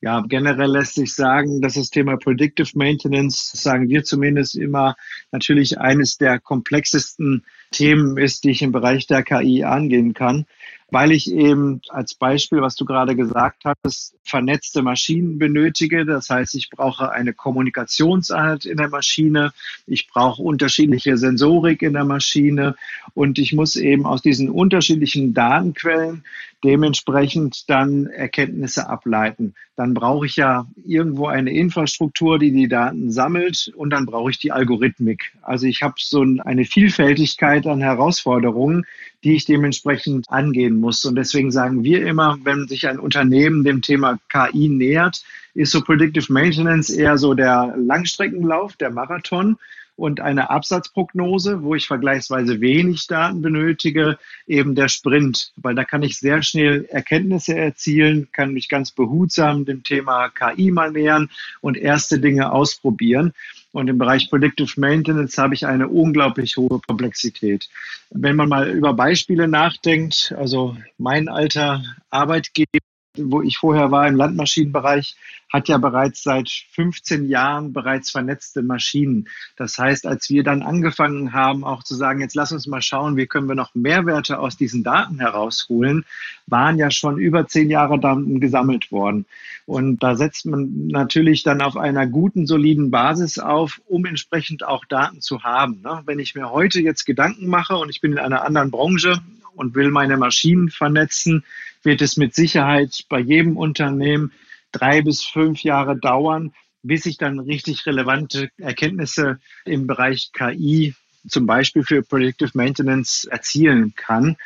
Ja, 0.01 0.25
generell 0.29 0.73
lässt 0.73 0.97
sich 0.97 1.15
sagen, 1.15 1.61
dass 1.61 1.75
das 1.75 1.91
Thema 1.91 2.17
Predictive 2.17 2.71
Maintenance, 2.75 3.53
sagen 3.55 3.89
wir 3.89 4.03
zumindest 4.03 4.57
immer, 4.57 4.97
natürlich 5.31 5.79
eines 5.79 6.19
der 6.19 6.41
komplexesten 6.41 7.45
Themen 7.71 8.19
ist, 8.19 8.43
die 8.43 8.51
ich 8.51 8.63
im 8.63 8.73
Bereich 8.73 9.07
der 9.07 9.23
KI 9.23 9.63
angehen 9.63 10.15
kann 10.15 10.47
weil 10.93 11.11
ich 11.11 11.33
eben 11.33 11.81
als 11.89 12.13
Beispiel, 12.13 12.61
was 12.61 12.77
du 12.77 12.85
gerade 12.85 13.17
gesagt 13.17 13.65
hast, 13.65 14.15
vernetzte 14.25 14.83
Maschinen 14.83 15.39
benötige. 15.39 16.05
Das 16.05 16.29
heißt, 16.29 16.55
ich 16.55 16.69
brauche 16.69 17.11
eine 17.11 17.33
Kommunikationsart 17.33 18.67
in 18.67 18.77
der 18.77 18.91
Maschine, 18.91 19.55
ich 19.87 20.09
brauche 20.09 20.43
unterschiedliche 20.43 21.17
Sensorik 21.17 21.81
in 21.81 21.95
der 21.95 22.05
Maschine 22.05 22.77
und 23.15 23.39
ich 23.39 23.55
muss 23.55 23.77
eben 23.77 24.05
aus 24.05 24.21
diesen 24.21 24.51
unterschiedlichen 24.51 25.33
Datenquellen 25.33 26.25
dementsprechend 26.63 27.71
dann 27.71 28.07
Erkenntnisse 28.07 28.87
ableiten. 28.87 29.55
Dann 29.75 29.95
brauche 29.95 30.27
ich 30.27 30.37
ja 30.37 30.67
irgendwo 30.85 31.27
eine 31.27 31.51
Infrastruktur, 31.51 32.39
die 32.39 32.53
die 32.53 32.69
Daten 32.69 33.11
sammelt 33.11 33.73
und 33.75 33.91
dann 33.91 34.05
brauche 34.05 34.31
ich 34.31 34.39
die 34.39 34.53
Algorithmik. 34.53 35.33
Also 35.41 35.67
ich 35.67 35.83
habe 35.83 35.95
so 35.99 36.25
eine 36.45 36.65
Vielfältigkeit 36.67 37.67
an 37.67 37.81
Herausforderungen, 37.81 38.85
die 39.25 39.35
ich 39.35 39.47
dementsprechend 39.47 40.29
angehen 40.29 40.77
muss. 40.77 41.05
Und 41.07 41.17
deswegen 41.17 41.51
sagen 41.51 41.85
wir 41.85 42.07
immer, 42.07 42.39
wenn 42.45 42.69
sich 42.69 42.87
ein 42.87 42.99
Unternehmen 42.99 43.65
dem 43.65 43.81
Thema 43.81 44.19
KI 44.29 44.69
nähert, 44.69 45.25
ist 45.55 45.73
so 45.73 45.81
Predictive 45.81 46.31
Maintenance 46.33 46.91
eher 46.91 47.17
so 47.17 47.35
der 47.35 47.75
Langstreckenlauf, 47.77 48.77
der 48.77 48.91
Marathon 48.91 49.57
und 49.97 50.21
eine 50.21 50.51
Absatzprognose, 50.51 51.63
wo 51.63 51.75
ich 51.75 51.87
vergleichsweise 51.87 52.61
wenig 52.61 53.07
Daten 53.07 53.43
benötige, 53.43 54.19
eben 54.47 54.75
der 54.75 54.89
Sprint, 54.89 55.53
weil 55.57 55.75
da 55.75 55.85
kann 55.85 56.03
ich 56.03 56.19
sehr 56.19 56.43
schnell 56.43 56.87
Erkenntnisse 56.87 57.57
erzielen, 57.57 58.29
kann 58.33 58.53
mich 58.53 58.69
ganz 58.69 58.91
behutsam 58.91 59.65
dem 59.65 59.83
Thema 59.83 60.29
KI 60.31 60.71
mal 60.71 60.93
nähern 60.93 61.31
und 61.61 61.77
erste 61.77 62.19
Dinge 62.19 62.53
ausprobieren. 62.53 63.33
Und 63.73 63.89
im 63.89 63.97
Bereich 63.97 64.29
Predictive 64.29 64.79
Maintenance 64.79 65.39
habe 65.39 65.55
ich 65.55 65.67
eine 65.67 65.89
unglaublich 65.89 66.57
hohe 66.57 66.81
Komplexität. 66.87 67.71
Wenn 68.11 68.37
man 68.37 68.51
mal 68.51 68.69
über 68.69 68.93
Beispiele 68.93 69.49
nachdenkt, 69.49 70.35
also 70.37 70.77
mein 70.99 71.29
alter 71.29 71.83
Arbeitgeber 72.11 72.81
wo 73.17 73.43
ich 73.43 73.59
vorher 73.59 73.91
war 73.91 74.09
im 74.09 74.17
Landmaschinenbereich, 74.17 75.17
hat 75.53 75.69
ja 75.69 75.77
bereits 75.77 76.23
seit 76.23 76.49
15 76.49 77.27
Jahren 77.29 77.75
bereits 77.75 78.11
vernetzte 78.11 78.63
Maschinen. 78.63 79.29
Das 79.57 79.77
heißt, 79.77 80.07
als 80.07 80.31
wir 80.31 80.43
dann 80.43 80.63
angefangen 80.63 81.35
haben, 81.35 81.63
auch 81.63 81.83
zu 81.83 81.95
sagen, 81.95 82.21
jetzt 82.21 82.35
lass 82.35 82.53
uns 82.53 82.67
mal 82.67 82.81
schauen, 82.81 83.19
wie 83.19 83.27
können 83.27 83.49
wir 83.49 83.55
noch 83.55 83.75
Mehrwerte 83.75 84.39
aus 84.39 84.57
diesen 84.57 84.83
Daten 84.83 85.19
herausholen, 85.19 86.07
waren 86.47 86.79
ja 86.79 86.91
schon 86.91 87.19
über 87.19 87.47
zehn 87.47 87.69
Jahre 87.69 88.01
Daten 88.01 88.41
gesammelt 88.41 88.91
worden. 88.91 89.27
Und 89.67 90.03
da 90.03 90.17
setzt 90.17 90.47
man 90.47 90.87
natürlich 90.87 91.43
dann 91.43 91.61
auf 91.61 91.77
einer 91.77 92.07
guten, 92.07 92.47
soliden 92.47 92.91
Basis 92.91 93.39
auf, 93.39 93.83
um 93.87 94.07
entsprechend 94.07 94.65
auch 94.65 94.87
Daten 94.87 95.21
zu 95.21 95.43
haben. 95.43 95.83
Ne? 95.83 96.01
Wenn 96.07 96.19
ich 96.19 96.35
mir 96.35 96.51
heute 96.51 96.81
jetzt 96.81 97.05
Gedanken 97.05 97.47
mache 97.47 97.77
und 97.77 97.91
ich 97.91 98.01
bin 98.01 98.13
in 98.13 98.19
einer 98.19 98.43
anderen 98.43 98.71
Branche 98.71 99.21
und 99.55 99.75
will 99.75 99.91
meine 99.91 100.17
Maschinen 100.17 100.71
vernetzen, 100.71 101.45
wird 101.83 102.03
es 102.03 102.17
mit 102.17 102.35
Sicherheit 102.35 103.05
bei 103.09 103.19
jedem 103.19 103.57
Unternehmen 103.57 104.33
drei 104.71 105.03
bis 105.03 105.23
fünf 105.23 105.63
Jahre 105.63 105.97
dauern, 105.97 106.53
bis 106.83 107.07
ich 107.07 107.17
dann 107.17 107.39
richtig 107.39 107.87
relevante 107.87 108.51
Erkenntnisse 108.59 109.39
im 109.65 109.87
Bereich 109.87 110.31
KI, 110.33 110.95
zum 111.29 111.47
Beispiel 111.47 111.85
für 111.85 112.03
Predictive 112.03 112.51
Maintenance, 112.55 113.25
erzielen 113.31 113.95
kann. 113.95 114.37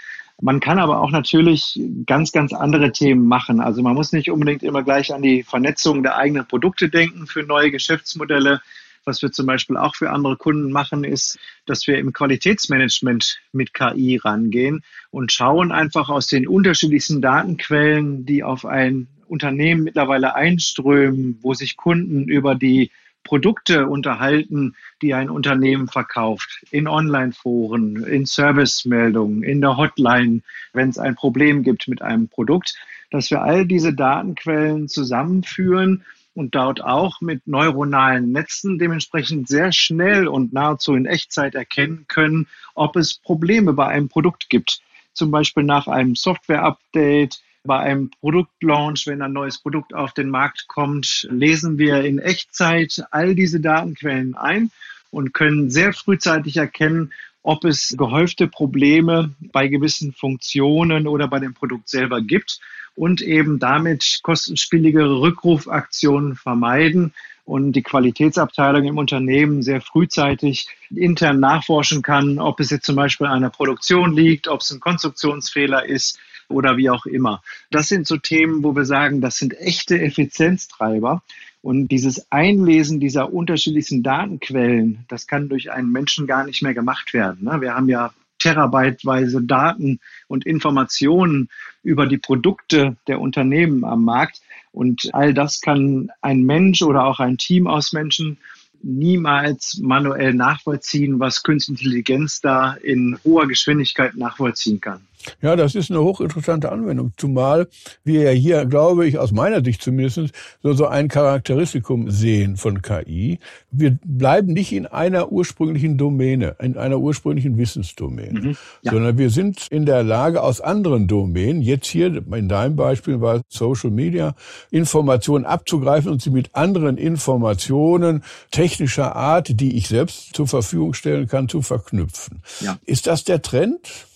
Man 0.41 0.61
kann 0.61 0.79
aber 0.79 1.01
auch 1.01 1.11
natürlich 1.11 1.81
ganz, 2.05 2.31
ganz 2.31 2.53
andere 2.53 2.93
Themen 2.93 3.27
machen. 3.27 3.61
Also 3.61 3.83
man 3.83 3.95
muss 3.95 4.13
nicht 4.13 4.31
unbedingt 4.31 4.63
immer 4.63 4.83
gleich 4.83 5.15
an 5.15 5.23
die 5.23 5.43
Vernetzung 5.43 6.03
der 6.03 6.17
eigenen 6.17 6.47
Produkte 6.47 6.91
denken 6.91 7.27
für 7.27 7.43
neue 7.43 7.71
Geschäftsmodelle. 7.71 8.61
Was 9.07 9.23
wir 9.23 9.31
zum 9.31 9.47
Beispiel 9.47 9.77
auch 9.77 9.95
für 9.95 10.11
andere 10.11 10.37
Kunden 10.37 10.73
machen, 10.73 11.05
ist, 11.05 11.39
dass 11.65 11.87
wir 11.87 11.97
im 11.97 12.13
Qualitätsmanagement 12.13 13.39
mit 13.53 13.73
KI 13.73 14.17
rangehen 14.17 14.83
und 15.13 15.31
schauen 15.31 15.71
einfach 15.71 16.09
aus 16.09 16.27
den 16.27 16.49
unterschiedlichsten 16.49 17.23
Datenquellen, 17.23 18.27
die 18.27 18.43
auf 18.43 18.67
ein 18.67 19.07
Unternehmen 19.29 19.85
mittlerweile 19.85 20.35
einströmen, 20.35 21.39
wo 21.41 21.55
sich 21.55 21.77
Kunden 21.77 22.25
über 22.25 22.57
die 22.57 22.91
Produkte 23.23 23.87
unterhalten, 23.87 24.75
die 25.03 25.15
ein 25.15 25.31
Unternehmen 25.31 25.87
verkauft, 25.87 26.65
in 26.73 26.89
Online-Foren, 26.89 28.03
in 28.03 28.27
Servicemeldungen, 28.27 29.45
in 29.45 29.61
der 29.61 29.77
Hotline, 29.77 30.43
wenn 30.73 30.89
es 30.89 30.99
ein 30.99 31.15
Problem 31.15 31.63
gibt 31.63 31.87
mit 31.87 32.03
einem 32.03 32.29
Produkt, 32.29 32.75
dass 33.13 33.31
wir 33.31 33.43
all 33.43 33.67
diese 33.67 33.95
Datenquellen 33.95 34.89
zusammenführen 34.89 36.05
und 36.37 36.55
dort 36.55 36.85
auch 36.85 37.23
mit 37.23 37.47
neuronalen 37.47 38.31
Netzen 38.31 38.79
dementsprechend 38.79 39.49
sehr 39.49 39.73
schnell 39.73 40.29
und 40.29 40.53
nahezu 40.53 40.95
in 40.95 41.07
Echtzeit 41.07 41.55
erkennen 41.55 42.05
können, 42.09 42.47
ob 42.75 42.97
es 42.97 43.15
Probleme 43.15 43.73
bei 43.73 43.87
einem 43.87 44.09
Produkt 44.09 44.51
gibt. 44.51 44.81
Zum 45.15 45.31
Beispiel 45.31 45.63
nach 45.63 45.89
einem 45.89 46.15
Software-Update, 46.15 47.41
bei 47.65 47.79
einem 47.79 48.11
Produktlaunch, 48.21 49.07
wenn 49.07 49.23
ein 49.23 49.33
neues 49.33 49.59
Produkt 49.59 49.95
auf 49.95 50.13
den 50.13 50.29
Markt 50.29 50.67
kommt, 50.69 51.27
lesen 51.31 51.79
wir 51.79 52.05
in 52.05 52.19
Echtzeit 52.19 53.03
all 53.11 53.35
diese 53.35 53.61
Datenquellen 53.61 54.37
ein 54.37 54.71
und 55.11 55.33
können 55.33 55.71
sehr 55.71 55.95
frühzeitig 55.95 56.59
erkennen, 56.59 57.13
ob 57.47 57.65
es 57.65 57.95
gehäufte 57.97 58.49
Probleme 58.49 59.31
bei 59.53 59.69
gewissen 59.69 60.13
Funktionen 60.13 61.07
oder 61.07 61.29
bei 61.29 61.39
dem 61.39 61.55
Produkt 61.55 61.89
selber 61.89 62.21
gibt 62.21 62.61
und 62.97 63.21
eben 63.21 63.61
damit 63.61 64.19
kostenspieligere 64.23 65.21
Rückrufaktionen 65.21 66.35
vermeiden 66.35 67.15
und 67.47 67.73
die 67.73 67.83
Qualitätsabteilung 67.83 68.85
im 68.85 68.99
Unternehmen 68.99 69.63
sehr 69.63 69.81
frühzeitig 69.81 70.69
intern 70.95 71.41
nachforschen 71.41 72.03
kann, 72.03 72.39
ob 72.41 72.61
es 72.61 72.71
jetzt 72.71 72.85
zum 72.85 72.97
Beispiel 72.97 73.29
an 73.29 73.43
der 73.43 73.51
Produktion 73.51 74.15
liegt, 74.15 74.49
ob 74.49 74.61
es 74.61 74.73
ein 74.73 74.81
Konstruktionsfehler 74.81 75.87
ist 75.87 76.19
oder 76.49 76.77
wie 76.77 76.91
auch 76.91 77.07
immer. 77.07 77.43
Das 77.71 77.89
sind 77.89 78.07
so 78.07 78.17
Themen, 78.17 78.65
wo 78.65 78.75
wir 78.75 78.85
sagen, 78.85 79.21
das 79.21 79.39
sind 79.39 79.59
echte 79.59 80.01
Effizienztreiber. 80.01 81.23
Und 81.63 81.89
dieses 81.89 82.31
Einlesen 82.31 83.01
dieser 83.01 83.33
unterschiedlichsten 83.33 84.03
Datenquellen, 84.03 85.05
das 85.09 85.27
kann 85.27 85.49
durch 85.49 85.71
einen 85.71 85.91
Menschen 85.91 86.27
gar 86.27 86.45
nicht 86.45 86.63
mehr 86.63 86.75
gemacht 86.75 87.15
werden. 87.15 87.45
Ne? 87.45 87.61
Wir 87.61 87.75
haben 87.75 87.89
ja 87.89 88.13
terabyteweise 88.39 89.43
Daten 89.43 90.01
und 90.29 90.47
Informationen 90.47 91.49
über 91.83 92.07
die 92.07 92.19
Produkte 92.19 92.97
der 93.07 93.21
Unternehmen 93.21 93.85
am 93.85 94.05
Markt. 94.05 94.41
Und 94.77 95.09
all 95.15 95.33
das 95.33 95.63
kann 95.63 96.11
ein 96.21 96.43
Mensch 96.43 96.83
oder 96.83 97.07
auch 97.07 97.19
ein 97.19 97.39
Team 97.39 97.67
aus 97.67 97.95
Menschen 97.95 98.37
niemals 98.83 99.79
manuell 99.81 100.35
nachvollziehen, 100.35 101.19
was 101.19 101.43
Künstliche 101.43 101.81
Intelligenz 101.87 102.43
da 102.43 102.75
in 102.75 103.19
hoher 103.25 103.49
Geschwindigkeit 103.49 104.17
nachvollziehen 104.17 104.83
kann. 104.83 105.01
Ja, 105.43 105.57
das 105.57 105.75
ist 105.75 105.91
eine 105.91 106.03
hochinteressante 106.03 106.71
Anwendung, 106.71 107.13
zumal 107.17 107.69
wir 108.05 108.23
ja 108.23 108.31
hier, 108.31 108.67
glaube 108.67 109.07
ich, 109.07 109.19
aus 109.19 109.33
meiner 109.33 109.63
Sicht 109.65 109.83
zumindest, 109.83 110.33
so, 110.63 110.73
so 110.73 110.87
ein 110.87 111.09
Charakteristikum 111.09 112.11
sehen 112.11 112.57
von 112.57 112.83
KI. 112.83 113.39
Wir 113.71 113.99
bleiben 114.05 114.53
nicht 114.53 114.73
in 114.73 114.87
einer 114.87 115.33
ursprünglichen 115.33 115.99
Domäne, 115.99 116.57
in 116.61 116.77
einer 116.77 116.99
ursprünglichen 116.99 117.59
Wissensdomäne, 117.59 118.41
mhm, 118.41 118.57
ja. 118.83 118.93
sondern 118.93 119.19
wir 119.19 119.31
sind 119.31 119.67
in 119.71 119.87
der 119.87 120.03
Lage, 120.03 120.43
aus 120.43 120.61
anderen 120.61 121.07
Domänen, 121.07 121.63
jetzt 121.63 121.87
hier 121.87 122.23
in 122.33 122.49
deinem 122.49 122.77
Beispiel 122.77 123.21
war 123.21 123.43
Social 123.49 123.91
Media, 123.91 124.35
Informationen 124.71 125.45
abzugreifen 125.45 126.11
und 126.11 126.23
sie 126.23 126.31
mit 126.31 126.55
anderen 126.55 126.99
Informationen 126.99 128.23
technischer 128.51 129.17
Art, 129.17 129.61
die 129.61 129.77
ich 129.77 129.89
selbst 129.89 130.35
zur 130.35 130.47
Verfügung 130.47 130.95
stellen 130.95 131.27
kann, 131.27 131.49
zu 131.49 131.63
verknüpfen. 131.63 132.43
Ja. 132.61 132.79
Ist 132.85 133.07
das 133.07 133.25
der 133.25 133.43
Trend? 133.43 134.07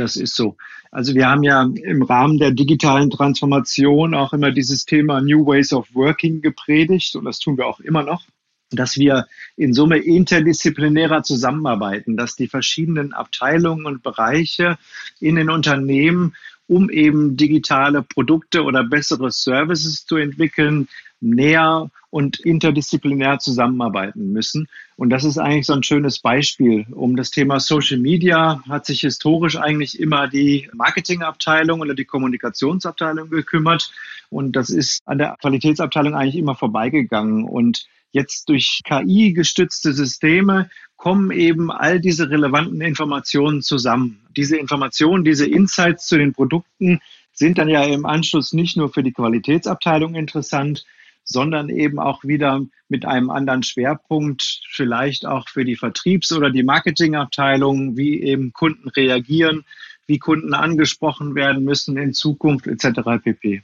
Das 0.00 0.16
ist 0.16 0.34
so. 0.34 0.56
Also 0.90 1.14
wir 1.14 1.28
haben 1.28 1.42
ja 1.42 1.62
im 1.62 2.02
Rahmen 2.02 2.38
der 2.38 2.52
digitalen 2.52 3.10
Transformation 3.10 4.14
auch 4.14 4.32
immer 4.32 4.50
dieses 4.50 4.86
Thema 4.86 5.20
New 5.20 5.46
Ways 5.46 5.74
of 5.74 5.94
Working 5.94 6.40
gepredigt 6.40 7.14
und 7.16 7.26
das 7.26 7.38
tun 7.38 7.58
wir 7.58 7.66
auch 7.66 7.80
immer 7.80 8.02
noch, 8.02 8.22
dass 8.70 8.96
wir 8.96 9.26
in 9.56 9.74
Summe 9.74 9.98
interdisziplinärer 9.98 11.22
zusammenarbeiten, 11.22 12.16
dass 12.16 12.34
die 12.34 12.48
verschiedenen 12.48 13.12
Abteilungen 13.12 13.84
und 13.84 14.02
Bereiche 14.02 14.78
in 15.20 15.36
den 15.36 15.50
Unternehmen 15.50 16.34
um 16.66 16.88
eben 16.88 17.36
digitale 17.36 18.02
Produkte 18.02 18.62
oder 18.62 18.84
bessere 18.84 19.32
Services 19.32 20.06
zu 20.06 20.16
entwickeln, 20.16 20.88
näher 21.20 21.90
und 22.10 22.40
interdisziplinär 22.40 23.38
zusammenarbeiten 23.38 24.32
müssen. 24.32 24.68
Und 24.96 25.10
das 25.10 25.24
ist 25.24 25.38
eigentlich 25.38 25.66
so 25.66 25.74
ein 25.74 25.82
schönes 25.82 26.18
Beispiel. 26.18 26.86
Um 26.90 27.16
das 27.16 27.30
Thema 27.30 27.60
Social 27.60 27.98
Media 27.98 28.62
hat 28.68 28.86
sich 28.86 29.00
historisch 29.00 29.56
eigentlich 29.56 30.00
immer 30.00 30.28
die 30.28 30.68
Marketingabteilung 30.74 31.80
oder 31.80 31.94
die 31.94 32.04
Kommunikationsabteilung 32.04 33.30
gekümmert. 33.30 33.92
Und 34.28 34.56
das 34.56 34.70
ist 34.70 35.00
an 35.06 35.18
der 35.18 35.36
Qualitätsabteilung 35.40 36.14
eigentlich 36.14 36.36
immer 36.36 36.54
vorbeigegangen. 36.54 37.44
Und 37.44 37.86
jetzt 38.12 38.48
durch 38.48 38.80
KI 38.84 39.32
gestützte 39.32 39.92
Systeme 39.92 40.68
kommen 40.96 41.30
eben 41.30 41.70
all 41.70 42.00
diese 42.00 42.28
relevanten 42.28 42.80
Informationen 42.80 43.62
zusammen. 43.62 44.20
Diese 44.36 44.56
Informationen, 44.56 45.24
diese 45.24 45.46
Insights 45.46 46.06
zu 46.06 46.18
den 46.18 46.34
Produkten 46.34 47.00
sind 47.32 47.56
dann 47.56 47.68
ja 47.68 47.84
im 47.84 48.04
Anschluss 48.04 48.52
nicht 48.52 48.76
nur 48.76 48.92
für 48.92 49.02
die 49.02 49.12
Qualitätsabteilung 49.12 50.14
interessant, 50.14 50.84
sondern 51.24 51.68
eben 51.68 51.98
auch 51.98 52.24
wieder 52.24 52.64
mit 52.88 53.04
einem 53.04 53.30
anderen 53.30 53.62
Schwerpunkt, 53.62 54.62
vielleicht 54.68 55.26
auch 55.26 55.48
für 55.48 55.64
die 55.64 55.76
Vertriebs- 55.76 56.32
oder 56.32 56.50
die 56.50 56.62
Marketingabteilung, 56.62 57.96
wie 57.96 58.22
eben 58.22 58.52
Kunden 58.52 58.88
reagieren, 58.88 59.64
wie 60.06 60.18
Kunden 60.18 60.54
angesprochen 60.54 61.34
werden 61.34 61.64
müssen 61.64 61.96
in 61.96 62.12
Zukunft 62.12 62.66
etc. 62.66 63.22
pp. 63.22 63.62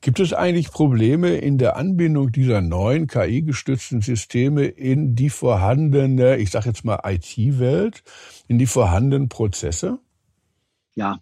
Gibt 0.00 0.18
es 0.18 0.32
eigentlich 0.32 0.72
Probleme 0.72 1.36
in 1.36 1.58
der 1.58 1.76
Anbindung 1.76 2.32
dieser 2.32 2.60
neuen 2.60 3.06
KI-gestützten 3.06 4.00
Systeme 4.00 4.64
in 4.64 5.14
die 5.14 5.30
vorhandene, 5.30 6.38
ich 6.38 6.50
sage 6.50 6.70
jetzt 6.70 6.84
mal 6.84 6.98
IT-Welt, 7.04 8.02
in 8.48 8.58
die 8.58 8.66
vorhandenen 8.66 9.28
Prozesse? 9.28 10.00
Ja, 10.94 11.20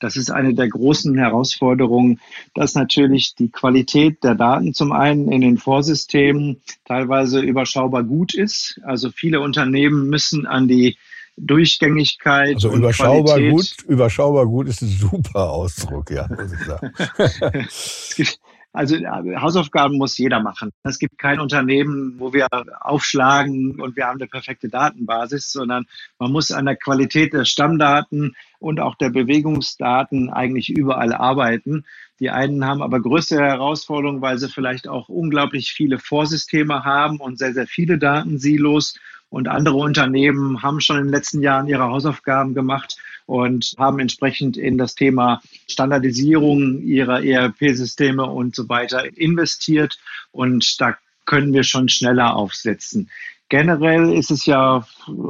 das 0.00 0.16
ist 0.16 0.30
eine 0.30 0.52
der 0.52 0.68
großen 0.68 1.16
Herausforderungen, 1.16 2.20
dass 2.54 2.74
natürlich 2.74 3.36
die 3.36 3.50
Qualität 3.50 4.24
der 4.24 4.34
Daten 4.34 4.74
zum 4.74 4.90
einen 4.90 5.30
in 5.30 5.42
den 5.42 5.58
Vorsystemen 5.58 6.60
teilweise 6.84 7.40
überschaubar 7.40 8.02
gut 8.02 8.34
ist. 8.34 8.80
Also 8.84 9.10
viele 9.10 9.40
Unternehmen 9.40 10.08
müssen 10.08 10.46
an 10.46 10.66
die 10.66 10.96
Durchgängigkeit. 11.36 12.56
Also 12.56 12.72
überschaubar 12.72 13.36
Qualität. 13.36 13.52
gut, 13.52 13.84
überschaubar 13.88 14.46
gut 14.46 14.68
ist 14.68 14.82
ein 14.82 14.88
super 14.88 15.50
Ausdruck, 15.50 16.10
ja, 16.10 16.28
muss 16.28 16.52
ich 16.52 16.66
sagen. 16.66 16.92
Also 18.72 18.96
äh, 18.96 19.36
Hausaufgaben 19.36 19.98
muss 19.98 20.16
jeder 20.16 20.40
machen. 20.40 20.70
Es 20.82 20.98
gibt 20.98 21.18
kein 21.18 21.40
Unternehmen, 21.40 22.14
wo 22.18 22.32
wir 22.32 22.48
aufschlagen 22.80 23.80
und 23.80 23.96
wir 23.96 24.06
haben 24.06 24.18
eine 24.18 24.28
perfekte 24.28 24.68
Datenbasis, 24.68 25.52
sondern 25.52 25.84
man 26.18 26.32
muss 26.32 26.50
an 26.50 26.64
der 26.64 26.76
Qualität 26.76 27.34
der 27.34 27.44
Stammdaten 27.44 28.34
und 28.58 28.80
auch 28.80 28.94
der 28.94 29.10
Bewegungsdaten 29.10 30.30
eigentlich 30.30 30.70
überall 30.70 31.12
arbeiten. 31.12 31.84
Die 32.18 32.30
einen 32.30 32.64
haben 32.64 32.82
aber 32.82 33.00
größere 33.00 33.42
Herausforderungen, 33.42 34.22
weil 34.22 34.38
sie 34.38 34.48
vielleicht 34.48 34.88
auch 34.88 35.08
unglaublich 35.08 35.72
viele 35.72 35.98
Vorsysteme 35.98 36.84
haben 36.84 37.20
und 37.20 37.38
sehr, 37.38 37.52
sehr 37.52 37.66
viele 37.66 37.98
Datensilos. 37.98 38.94
Und 39.32 39.48
andere 39.48 39.76
Unternehmen 39.76 40.62
haben 40.62 40.82
schon 40.82 40.98
in 40.98 41.04
den 41.04 41.12
letzten 41.12 41.40
Jahren 41.40 41.66
ihre 41.66 41.84
Hausaufgaben 41.84 42.52
gemacht 42.52 42.98
und 43.24 43.74
haben 43.78 43.98
entsprechend 43.98 44.58
in 44.58 44.76
das 44.76 44.94
Thema 44.94 45.40
Standardisierung 45.66 46.82
ihrer 46.82 47.24
ERP-Systeme 47.24 48.26
und 48.26 48.54
so 48.54 48.68
weiter 48.68 49.06
investiert. 49.16 49.98
Und 50.32 50.78
da 50.82 50.98
können 51.24 51.54
wir 51.54 51.64
schon 51.64 51.88
schneller 51.88 52.36
aufsetzen. 52.36 53.08
Generell 53.52 54.14
ist 54.14 54.30
es 54.30 54.46
ja 54.46 54.86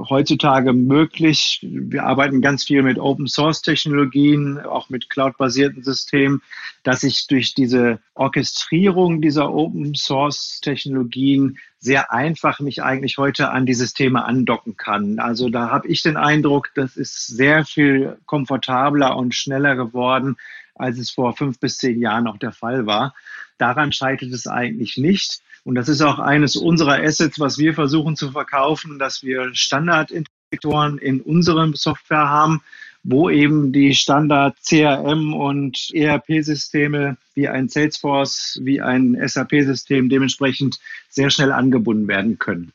heutzutage 0.09 0.73
möglich, 0.73 1.59
wir 1.69 2.05
arbeiten 2.05 2.41
ganz 2.41 2.63
viel 2.63 2.85
mit 2.85 2.97
Open 2.97 3.27
Source 3.27 3.63
Technologien, 3.63 4.61
auch 4.61 4.89
mit 4.91 5.11
cloud-basierten 5.11 5.83
Systemen, 5.83 6.41
dass 6.85 7.03
ich 7.03 7.27
durch 7.27 7.53
diese 7.53 7.99
Orchestrierung 8.15 9.21
dieser 9.23 9.53
Open 9.53 9.97
Source 9.97 10.61
Technologien 10.63 11.59
sehr 11.81 12.13
einfach 12.13 12.61
mich 12.61 12.81
eigentlich 12.85 13.19
heute 13.19 13.51
an 13.51 13.67
die 13.67 13.75
Systeme 13.75 14.25
andocken 14.25 14.77
kann. 14.77 15.19
Also 15.19 15.49
da 15.49 15.71
habe 15.71 15.89
ich 15.89 16.03
den 16.03 16.17
Eindruck, 16.17 16.71
das 16.77 16.97
ist 16.97 17.27
sehr 17.27 17.65
viel 17.65 18.19
komfortabler 18.27 19.17
und 19.17 19.35
schneller 19.35 19.75
geworden, 19.75 20.37
als 20.77 20.97
es 20.99 21.11
vor 21.11 21.37
fünf 21.37 21.59
bis 21.59 21.79
zehn 21.79 22.01
Jahren 22.01 22.23
noch 22.23 22.39
der 22.39 22.53
Fall 22.53 22.87
war. 22.87 23.15
Daran 23.63 23.93
scheitert 23.93 24.33
es 24.33 24.49
eigentlich 24.49 24.97
nicht. 24.97 25.41
Und 25.63 25.77
das 25.77 25.89
ist 25.89 26.03
auch 26.03 26.19
eines 26.19 26.57
unserer 26.57 27.01
Assets, 27.01 27.39
was 27.39 27.59
wir 27.59 27.75
versuchen 27.75 28.17
zu 28.17 28.33
verkaufen, 28.33 28.99
dass 28.99 29.23
wir 29.23 29.55
Standardintegratoren 29.55 30.99
in 30.99 31.21
unserem 31.21 31.77
Software 31.77 32.29
haben, 32.29 32.61
wo 33.05 33.31
eben 33.31 33.73
die 33.73 33.95
Standard 33.95 34.57
CRM 34.67 35.33
und 35.33 35.91
ERP-Systeme 35.95 37.19
wie 37.37 37.47
ein 37.47 37.69
Salesforce, 37.69 38.59
wie 38.65 38.81
ein 38.81 39.17
SAP-System 39.25 40.09
dementsprechend 40.09 40.81
sehr 41.09 41.31
schnell 41.31 41.53
angebunden 41.53 42.09
werden 42.09 42.41
können. 42.41 42.73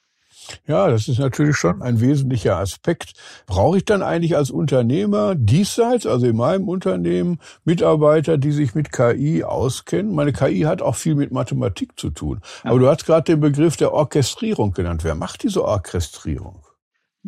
Ja, 0.67 0.87
das 0.87 1.07
ist 1.07 1.19
natürlich 1.19 1.55
schon 1.55 1.81
ein 1.81 2.01
wesentlicher 2.01 2.57
Aspekt. 2.57 3.13
Brauche 3.45 3.77
ich 3.77 3.85
dann 3.85 4.01
eigentlich 4.01 4.35
als 4.35 4.51
Unternehmer 4.51 5.35
diesseits, 5.35 6.05
also 6.05 6.27
in 6.27 6.35
meinem 6.35 6.67
Unternehmen, 6.67 7.39
Mitarbeiter, 7.65 8.37
die 8.37 8.51
sich 8.51 8.75
mit 8.75 8.91
KI 8.91 9.43
auskennen? 9.43 10.13
Meine 10.13 10.33
KI 10.33 10.61
hat 10.61 10.81
auch 10.81 10.95
viel 10.95 11.15
mit 11.15 11.31
Mathematik 11.31 11.99
zu 11.99 12.09
tun. 12.09 12.41
Aber 12.63 12.75
ja. 12.75 12.79
du 12.79 12.87
hast 12.87 13.05
gerade 13.05 13.23
den 13.23 13.39
Begriff 13.39 13.77
der 13.77 13.93
Orchestrierung 13.93 14.73
genannt. 14.73 15.03
Wer 15.03 15.15
macht 15.15 15.43
diese 15.43 15.63
Orchestrierung? 15.63 16.66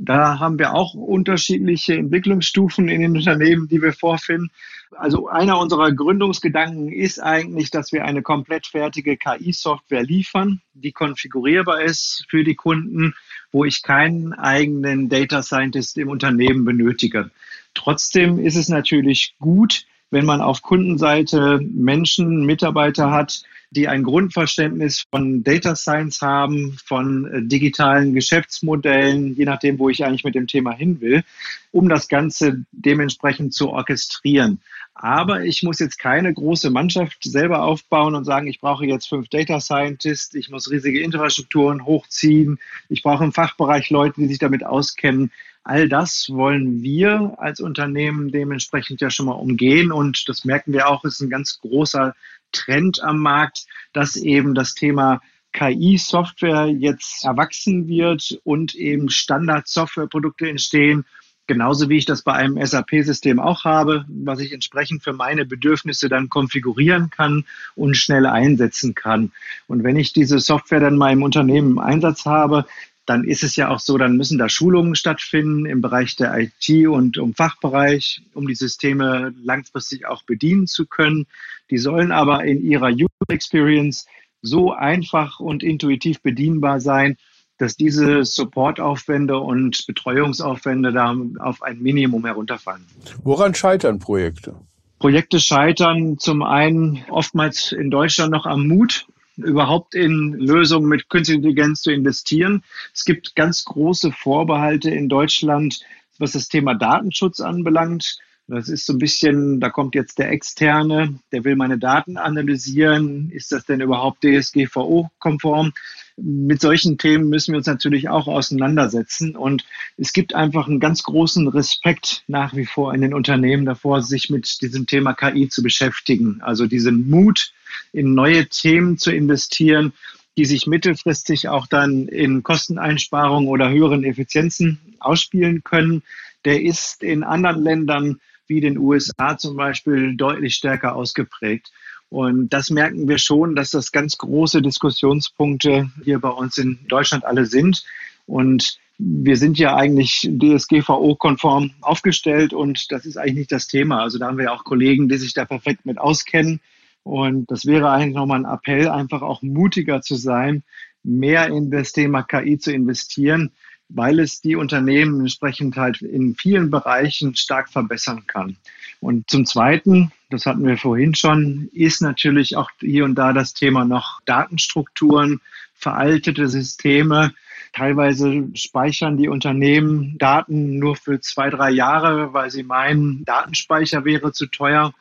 Da 0.01 0.39
haben 0.39 0.57
wir 0.59 0.73
auch 0.73 0.93
unterschiedliche 0.93 1.95
Entwicklungsstufen 1.95 2.87
in 2.87 3.01
den 3.01 3.17
Unternehmen, 3.17 3.67
die 3.67 3.81
wir 3.81 3.91
vorfinden. 3.91 4.49
Also 4.95 5.27
einer 5.27 5.59
unserer 5.59 5.91
Gründungsgedanken 5.91 6.89
ist 6.89 7.19
eigentlich, 7.19 7.69
dass 7.69 7.91
wir 7.91 8.05
eine 8.05 8.21
komplett 8.21 8.65
fertige 8.65 9.17
KI-Software 9.17 10.03
liefern, 10.03 10.61
die 10.73 10.93
konfigurierbar 10.93 11.81
ist 11.81 12.25
für 12.29 12.45
die 12.45 12.55
Kunden, 12.55 13.13
wo 13.51 13.65
ich 13.65 13.83
keinen 13.83 14.33
eigenen 14.33 15.09
Data 15.09 15.43
Scientist 15.43 15.97
im 15.97 16.07
Unternehmen 16.07 16.63
benötige. 16.63 17.29
Trotzdem 17.73 18.39
ist 18.39 18.55
es 18.55 18.69
natürlich 18.69 19.35
gut, 19.39 19.85
wenn 20.11 20.25
man 20.25 20.41
auf 20.41 20.61
Kundenseite 20.61 21.59
Menschen, 21.61 22.45
Mitarbeiter 22.45 23.11
hat, 23.11 23.43
die 23.71 23.87
ein 23.87 24.03
Grundverständnis 24.03 25.05
von 25.11 25.43
Data 25.43 25.75
Science 25.75 26.21
haben, 26.21 26.77
von 26.83 27.25
äh, 27.25 27.41
digitalen 27.43 28.13
Geschäftsmodellen, 28.13 29.35
je 29.35 29.45
nachdem, 29.45 29.77
wo 29.77 29.89
ich 29.89 30.03
eigentlich 30.03 30.23
mit 30.23 30.35
dem 30.35 30.47
Thema 30.47 30.73
hin 30.73 31.01
will, 31.01 31.23
um 31.71 31.87
das 31.87 32.07
Ganze 32.07 32.63
dementsprechend 32.71 33.53
zu 33.53 33.69
orchestrieren. 33.69 34.59
Aber 34.95 35.43
ich 35.43 35.63
muss 35.63 35.79
jetzt 35.79 35.97
keine 35.97 36.33
große 36.33 36.71
Mannschaft 36.71 37.23
selber 37.23 37.63
aufbauen 37.63 38.15
und 38.15 38.25
sagen, 38.25 38.47
ich 38.47 38.59
brauche 38.59 38.85
jetzt 38.85 39.07
fünf 39.07 39.29
Data 39.29 39.61
Scientists, 39.61 40.33
ich 40.33 40.49
muss 40.49 40.69
riesige 40.69 41.01
Infrastrukturen 41.01 41.85
hochziehen, 41.85 42.59
ich 42.89 43.03
brauche 43.03 43.23
im 43.23 43.31
Fachbereich 43.31 43.89
Leute, 43.91 44.19
die 44.19 44.27
sich 44.27 44.39
damit 44.39 44.65
auskennen. 44.65 45.31
All 45.63 45.87
das 45.87 46.29
wollen 46.29 46.81
wir 46.81 47.35
als 47.37 47.61
Unternehmen 47.61 48.31
dementsprechend 48.31 49.01
ja 49.01 49.09
schon 49.09 49.27
mal 49.27 49.33
umgehen 49.33 49.91
und 49.91 50.27
das 50.27 50.43
merken 50.43 50.73
wir 50.73 50.89
auch, 50.89 51.05
ist 51.05 51.21
ein 51.21 51.29
ganz 51.29 51.59
großer 51.61 52.15
Trend 52.51 53.03
am 53.03 53.19
Markt, 53.19 53.65
dass 53.93 54.15
eben 54.15 54.55
das 54.55 54.73
Thema 54.73 55.21
KI-Software 55.53 56.67
jetzt 56.67 57.25
erwachsen 57.25 57.87
wird 57.87 58.39
und 58.43 58.75
eben 58.75 59.09
Standard-Softwareprodukte 59.09 60.47
entstehen, 60.47 61.05
genauso 61.47 61.89
wie 61.89 61.97
ich 61.97 62.05
das 62.05 62.21
bei 62.21 62.33
einem 62.33 62.63
SAP-System 62.63 63.39
auch 63.39 63.65
habe, 63.65 64.05
was 64.07 64.39
ich 64.39 64.53
entsprechend 64.53 65.03
für 65.03 65.13
meine 65.13 65.45
Bedürfnisse 65.45 66.07
dann 66.07 66.29
konfigurieren 66.29 67.09
kann 67.09 67.45
und 67.75 67.97
schnell 67.97 68.27
einsetzen 68.27 68.93
kann. 68.93 69.31
Und 69.67 69.83
wenn 69.83 69.97
ich 69.97 70.13
diese 70.13 70.39
Software 70.39 70.79
dann 70.79 70.97
mal 70.97 71.11
im 71.11 71.23
Unternehmen 71.23 71.71
im 71.71 71.79
Einsatz 71.79 72.25
habe, 72.25 72.65
dann 73.09 73.23
ist 73.23 73.43
es 73.43 73.55
ja 73.55 73.69
auch 73.69 73.79
so, 73.79 73.97
dann 73.97 74.17
müssen 74.17 74.37
da 74.37 74.49
Schulungen 74.49 74.93
stattfinden 74.93 75.65
im 75.65 75.81
Bereich 75.81 76.15
der 76.15 76.37
IT 76.37 76.87
und 76.87 77.17
im 77.17 77.33
Fachbereich, 77.33 78.21
um 78.35 78.47
die 78.47 78.53
Systeme 78.53 79.33
langfristig 79.41 80.05
auch 80.05 80.21
bedienen 80.21 80.67
zu 80.67 80.85
können. 80.85 81.25
Die 81.71 81.79
sollen 81.79 82.11
aber 82.11 82.43
in 82.45 82.63
ihrer 82.63 82.89
User 82.89 83.09
Experience 83.29 84.05
so 84.43 84.73
einfach 84.73 85.39
und 85.39 85.63
intuitiv 85.63 86.21
bedienbar 86.21 86.81
sein, 86.81 87.17
dass 87.57 87.75
diese 87.75 88.23
Supportaufwände 88.23 89.39
und 89.39 89.87
Betreuungsaufwände 89.87 90.93
da 90.93 91.15
auf 91.39 91.63
ein 91.63 91.81
Minimum 91.81 92.25
herunterfallen. 92.25 92.85
Woran 93.23 93.55
scheitern 93.55 93.97
Projekte? 93.97 94.53
Projekte 94.99 95.39
scheitern 95.39 96.19
zum 96.19 96.43
einen 96.43 97.03
oftmals 97.09 97.71
in 97.71 97.89
Deutschland 97.89 98.31
noch 98.31 98.45
am 98.45 98.67
Mut 98.67 99.07
überhaupt 99.43 99.95
in 99.95 100.33
Lösungen 100.33 100.87
mit 100.87 101.09
künstlicher 101.09 101.37
Intelligenz 101.37 101.81
zu 101.81 101.91
investieren. 101.91 102.63
Es 102.93 103.05
gibt 103.05 103.35
ganz 103.35 103.65
große 103.65 104.11
Vorbehalte 104.11 104.89
in 104.89 105.09
Deutschland, 105.09 105.79
was 106.17 106.33
das 106.33 106.49
Thema 106.49 106.75
Datenschutz 106.75 107.39
anbelangt. 107.39 108.19
Das 108.49 108.67
ist 108.67 108.87
so 108.87 108.93
ein 108.93 108.99
bisschen, 108.99 109.59
da 109.59 109.69
kommt 109.69 109.93
jetzt 109.93 110.17
der 110.17 110.31
Externe, 110.31 111.19
der 111.31 111.43
will 111.43 111.55
meine 111.55 111.77
Daten 111.77 112.17
analysieren. 112.17 113.29
Ist 113.29 113.51
das 113.51 113.65
denn 113.65 113.79
überhaupt 113.79 114.23
DSGVO-konform? 114.23 115.71
Mit 116.17 116.59
solchen 116.59 116.97
Themen 116.97 117.29
müssen 117.29 117.53
wir 117.53 117.57
uns 117.57 117.67
natürlich 117.67 118.09
auch 118.09 118.27
auseinandersetzen. 118.27 119.35
Und 119.35 119.65
es 119.97 120.13
gibt 120.13 120.33
einfach 120.33 120.67
einen 120.67 120.79
ganz 120.79 121.03
großen 121.03 121.47
Respekt 121.47 122.23
nach 122.27 122.55
wie 122.55 122.65
vor 122.65 122.95
in 122.95 123.01
den 123.01 123.13
Unternehmen 123.13 123.65
davor, 123.65 124.01
sich 124.01 124.31
mit 124.31 124.61
diesem 124.63 124.87
Thema 124.87 125.13
KI 125.13 125.47
zu 125.47 125.61
beschäftigen. 125.61 126.41
Also 126.41 126.65
diesen 126.65 127.07
Mut, 127.07 127.53
in 127.93 128.13
neue 128.13 128.47
Themen 128.47 128.97
zu 128.97 129.11
investieren, 129.11 129.93
die 130.37 130.45
sich 130.45 130.67
mittelfristig 130.67 131.49
auch 131.49 131.67
dann 131.67 132.07
in 132.07 132.43
Kosteneinsparungen 132.43 133.49
oder 133.49 133.69
höheren 133.69 134.03
Effizienzen 134.03 134.79
ausspielen 134.99 135.63
können. 135.63 136.03
Der 136.45 136.61
ist 136.61 137.03
in 137.03 137.23
anderen 137.23 137.61
Ländern 137.61 138.19
wie 138.47 138.61
den 138.61 138.77
USA 138.77 139.37
zum 139.37 139.55
Beispiel 139.57 140.15
deutlich 140.15 140.55
stärker 140.55 140.95
ausgeprägt. 140.95 141.71
Und 142.09 142.49
das 142.49 142.71
merken 142.71 143.07
wir 143.07 143.19
schon, 143.19 143.55
dass 143.55 143.69
das 143.69 143.91
ganz 143.91 144.17
große 144.17 144.61
Diskussionspunkte 144.61 145.91
hier 146.03 146.19
bei 146.19 146.29
uns 146.29 146.57
in 146.57 146.79
Deutschland 146.87 147.23
alle 147.23 147.45
sind. 147.45 147.83
Und 148.25 148.79
wir 148.97 149.37
sind 149.37 149.57
ja 149.59 149.75
eigentlich 149.75 150.29
DSGVO-konform 150.29 151.71
aufgestellt 151.81 152.53
und 152.53 152.91
das 152.91 153.05
ist 153.05 153.17
eigentlich 153.17 153.35
nicht 153.35 153.51
das 153.51 153.67
Thema. 153.67 154.01
Also 154.01 154.17
da 154.17 154.27
haben 154.27 154.37
wir 154.37 154.45
ja 154.45 154.53
auch 154.53 154.63
Kollegen, 154.63 155.07
die 155.07 155.17
sich 155.17 155.33
da 155.33 155.45
perfekt 155.45 155.85
mit 155.85 155.97
auskennen. 155.97 156.59
Und 157.09 157.49
das 157.49 157.65
wäre 157.65 157.89
eigentlich 157.89 158.15
nochmal 158.15 158.45
ein 158.45 158.53
Appell, 158.53 158.87
einfach 158.87 159.23
auch 159.23 159.41
mutiger 159.41 160.01
zu 160.01 160.13
sein, 160.13 160.61
mehr 161.03 161.47
in 161.47 161.71
das 161.71 161.91
Thema 161.91 162.21
KI 162.21 162.59
zu 162.59 162.71
investieren, 162.71 163.51
weil 163.87 164.19
es 164.19 164.41
die 164.41 164.55
Unternehmen 164.55 165.21
entsprechend 165.21 165.75
halt 165.75 166.03
in 166.03 166.35
vielen 166.35 166.69
Bereichen 166.69 167.35
stark 167.35 167.69
verbessern 167.69 168.27
kann. 168.27 168.57
Und 168.99 169.27
zum 169.27 169.47
Zweiten, 169.47 170.11
das 170.29 170.45
hatten 170.45 170.63
wir 170.67 170.77
vorhin 170.77 171.15
schon, 171.15 171.69
ist 171.73 172.03
natürlich 172.03 172.55
auch 172.55 172.69
hier 172.79 173.05
und 173.05 173.15
da 173.15 173.33
das 173.33 173.55
Thema 173.55 173.85
noch 173.85 174.21
Datenstrukturen, 174.25 175.41
veraltete 175.73 176.47
Systeme. 176.47 177.33
Teilweise 177.73 178.49
speichern 178.53 179.17
die 179.17 179.29
Unternehmen 179.29 180.15
Daten 180.19 180.77
nur 180.77 180.95
für 180.95 181.21
zwei, 181.21 181.49
drei 181.49 181.71
Jahre, 181.71 182.33
weil 182.33 182.51
sie 182.51 182.63
meinen, 182.63 183.25
Datenspeicher 183.25 184.05
wäre 184.05 184.31
zu 184.31 184.45
teuer. 184.45 184.93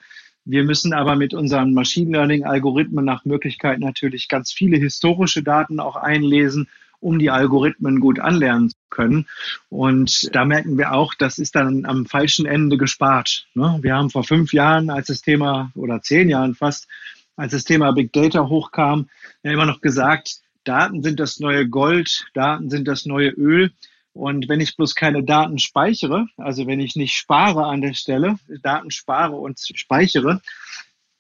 Wir 0.49 0.65
müssen 0.65 0.95
aber 0.95 1.15
mit 1.15 1.35
unseren 1.35 1.75
Machine 1.75 2.11
Learning 2.11 2.45
Algorithmen 2.45 3.05
nach 3.05 3.27
Möglichkeit 3.27 3.81
natürlich 3.81 4.29
ganz 4.29 4.51
viele 4.51 4.79
historische 4.79 5.43
Daten 5.43 5.79
auch 5.79 5.97
einlesen 5.97 6.69
um 7.01 7.19
die 7.19 7.31
Algorithmen 7.31 8.01
gut 8.01 8.19
anlernen 8.19 8.71
zu 8.71 8.77
können. 8.91 9.27
Und 9.69 10.35
da 10.35 10.45
merken 10.45 10.79
wir 10.79 10.93
auch, 10.93 11.15
das 11.15 11.39
ist 11.39 11.55
dann 11.55 11.85
am 11.85 12.07
falschen 12.07 12.47
Ende 12.47 12.77
gespart. 12.77 13.47
Ne? 13.55 13.79
Wir 13.83 13.95
haben 13.95 14.11
vor 14.11 14.25
fünf 14.25 14.53
Jahren, 14.53 14.91
als 14.91 15.07
das 15.07 15.23
Thema, 15.23 15.71
oder 15.75 16.03
zehn 16.03 16.29
Jahren 16.29 16.57
fast, 16.57 16.89
als 17.37 17.53
das 17.53 17.63
Thema 17.63 17.93
Big 17.93 18.13
Data 18.13 18.49
hochkam, 18.49 19.09
immer 19.43 19.67
noch 19.67 19.81
gesagt, 19.81 20.41
Daten 20.65 21.03
sind 21.03 21.21
das 21.21 21.39
neue 21.39 21.69
Gold, 21.69 22.27
Daten 22.35 22.69
sind 22.69 22.89
das 22.89 23.07
neue 23.07 23.31
Öl. 23.31 23.71
Und 24.19 24.49
wenn 24.49 24.61
ich 24.61 24.77
bloß 24.77 24.97
keine 24.97 25.23
Daten 25.23 25.59
speichere, 25.59 26.27
also 26.39 26.67
wenn 26.67 26.81
ich 26.81 26.97
nicht 26.97 27.15
spare 27.15 27.67
an 27.67 27.81
der 27.81 27.95
Stelle, 27.95 28.37
Daten 28.65 28.91
spare 28.91 29.37
und 29.37 29.61
speichere, 29.61 30.41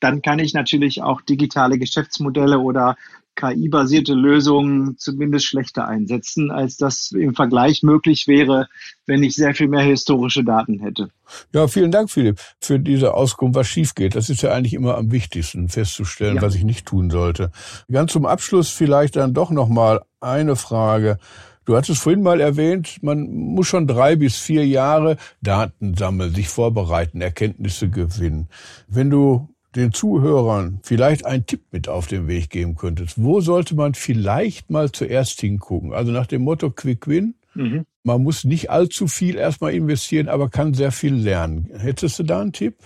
dann 0.01 0.21
kann 0.21 0.41
ich 0.41 0.53
natürlich 0.53 1.01
auch 1.01 1.21
digitale 1.21 1.79
Geschäftsmodelle 1.79 2.59
oder 2.59 2.97
KI-basierte 3.37 4.15
Lösungen 4.15 4.97
zumindest 4.99 5.47
schlechter 5.47 5.87
einsetzen, 5.87 6.51
als 6.51 6.77
das 6.77 7.13
im 7.13 7.37
Vergleich 7.37 7.85
möglich 7.85 8.27
wäre, 8.27 8.67
wenn 9.07 9.23
ich 9.23 9.37
sehr 9.37 9.55
viel 9.55 9.69
mehr 9.69 9.85
historische 9.85 10.43
Daten 10.43 10.81
hätte. 10.81 11.11
Ja, 11.55 11.69
vielen 11.69 11.93
Dank, 11.93 12.11
Philipp, 12.11 12.41
für 12.61 12.81
diese 12.81 13.15
Auskunft, 13.15 13.55
was 13.55 13.69
schief 13.69 13.95
geht. 13.95 14.17
Das 14.17 14.29
ist 14.29 14.43
ja 14.43 14.51
eigentlich 14.51 14.75
immer 14.75 14.97
am 14.97 15.13
wichtigsten, 15.13 15.69
festzustellen, 15.69 16.37
ja. 16.37 16.43
was 16.43 16.57
ich 16.57 16.65
nicht 16.65 16.85
tun 16.85 17.11
sollte. 17.11 17.53
Ganz 17.89 18.13
zum 18.13 18.27
Abschluss 18.27 18.71
vielleicht 18.71 19.15
dann 19.15 19.35
doch 19.35 19.51
noch 19.51 19.69
mal 19.69 20.03
eine 20.21 20.57
Frage. 20.57 21.19
Du 21.69 21.77
hattest 21.77 22.01
vorhin 22.01 22.23
mal 22.23 22.41
erwähnt, 22.41 22.97
man 23.03 23.31
muss 23.31 23.67
schon 23.67 23.87
drei 23.87 24.17
bis 24.17 24.39
vier 24.39 24.67
Jahre 24.67 25.19
Daten 25.43 25.93
sammeln, 25.99 26.35
sich 26.35 26.49
vorbereiten, 26.49 27.21
Erkenntnisse 27.21 27.91
gewinnen. 27.91 28.49
Wenn 28.87 29.11
du 29.11 29.51
den 29.77 29.93
Zuhörern 29.93 30.81
vielleicht 30.83 31.27
einen 31.27 31.45
Tipp 31.45 31.61
mit 31.71 31.87
auf 31.87 32.07
den 32.07 32.27
Weg 32.27 32.49
geben 32.49 32.75
könntest, 32.75 33.23
wo 33.23 33.43
sollte 33.43 33.75
man 33.75 33.93
vielleicht 33.93 34.71
mal 34.71 34.91
zuerst 34.93 35.43
hingucken? 35.43 35.93
Also 35.93 36.11
nach 36.11 36.27
dem 36.27 36.41
Motto 36.41 36.71
Quick 36.71 37.07
Win. 37.07 37.35
Mhm. 37.53 37.85
Man 38.03 38.23
muss 38.23 38.45
nicht 38.45 38.71
allzu 38.71 39.07
viel 39.07 39.37
erstmal 39.37 39.75
investieren, 39.75 40.29
aber 40.29 40.49
kann 40.49 40.73
sehr 40.73 40.91
viel 40.91 41.13
lernen. 41.13 41.69
Hättest 41.77 42.19
du 42.19 42.23
da 42.23 42.41
einen 42.41 42.55
Tipp? 42.55 42.77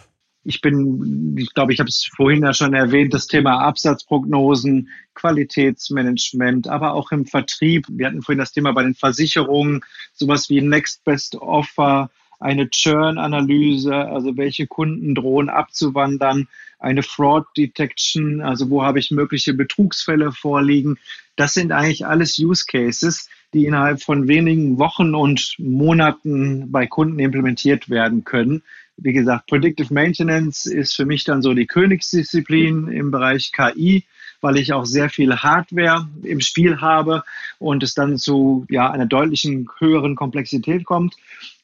Ich 0.45 0.61
bin, 0.61 1.37
ich 1.39 1.55
glaube, 1.55 1.73
ich 1.73 1.79
habe 1.79 1.89
es 1.89 2.09
vorhin 2.17 2.43
ja 2.43 2.53
schon 2.53 2.75
erwähnt, 2.75 3.15
das 3.15 3.29
Thema 3.29 3.61
Absatzprognosen, 3.61 4.89
Qualitätsmanagement, 5.15 6.67
aber 6.69 6.95
auch 6.95 7.13
im 7.13 7.27
Vertrieb. 7.27 7.87
Wir 7.89 8.07
hatten 8.07 8.23
vorhin 8.23 8.41
das 8.41 8.53
Thema 8.53 8.73
bei 8.73 8.83
den 8.83 8.95
Versicherungen, 8.95 9.83
sowas 10.13 10.51
wie 10.51 10.61
Next 10.61 11.05
Best 11.05 11.37
Offer, 11.37 12.11
eine 12.41 12.69
Churn-Analyse, 12.69 13.95
also 13.95 14.37
welche 14.37 14.67
Kunden 14.67 15.15
drohen 15.15 15.49
abzuwandern, 15.49 16.49
eine 16.81 17.05
Fraud 17.05 17.47
Detection, 17.57 18.41
also 18.41 18.69
wo 18.69 18.83
habe 18.83 18.99
ich 18.99 19.13
mögliche 19.13 19.55
Betrugsfälle 19.55 20.33
vorliegen. 20.33 20.99
Das 21.37 21.55
sind 21.55 21.71
eigentlich 21.71 22.05
alles 22.05 22.39
Use 22.41 22.65
Cases, 22.67 23.29
die 23.55 23.67
innerhalb 23.67 24.03
von 24.03 24.27
wenigen 24.27 24.79
Wochen 24.79 25.15
und 25.15 25.55
Monaten 25.59 26.73
bei 26.73 26.87
Kunden 26.87 27.21
implementiert 27.21 27.89
werden 27.89 28.25
können. 28.25 28.63
Wie 28.97 29.13
gesagt, 29.13 29.47
Predictive 29.49 29.93
Maintenance 29.93 30.67
ist 30.67 30.95
für 30.95 31.07
mich 31.07 31.25
dann 31.25 31.43
so 31.43 31.55
die 31.55 31.67
Königsdisziplin 31.67 32.89
im 32.89 33.11
Bereich 33.11 33.53
KI, 33.53 34.05
weil 34.41 34.59
ich 34.59 34.73
auch 34.73 34.85
sehr 34.85 35.09
viel 35.09 35.37
Hardware 35.37 36.09
im 36.23 36.41
Spiel 36.41 36.81
habe 36.81 37.25
und 37.59 37.83
es 37.83 37.95
dann 37.95 38.19
zu 38.19 38.67
ja, 38.69 38.91
einer 38.91 39.07
deutlichen 39.07 39.69
höheren 39.79 40.17
Komplexität 40.17 40.85
kommt. 40.85 41.17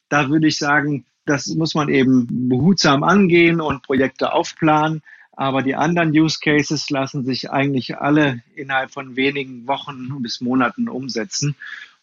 Da 0.09 0.31
würde 0.31 0.49
ich 0.49 0.59
sagen, 0.59 1.05
das 1.27 1.47
muss 1.49 1.75
man 1.75 1.89
eben 1.89 2.49
behutsam 2.49 3.03
angehen 3.03 3.61
und 3.61 3.83
Projekte 3.83 4.33
aufplanen. 4.33 5.03
Aber 5.33 5.63
die 5.63 5.77
anderen 5.77 6.11
Use 6.11 6.41
Cases 6.43 6.91
lassen 6.91 7.25
sich 7.25 7.51
eigentlich 7.51 7.99
alle 7.99 8.43
innerhalb 8.57 8.91
von 8.91 9.15
wenigen 9.15 9.69
Wochen 9.69 10.21
bis 10.21 10.41
Monaten 10.41 10.89
umsetzen. 10.89 11.55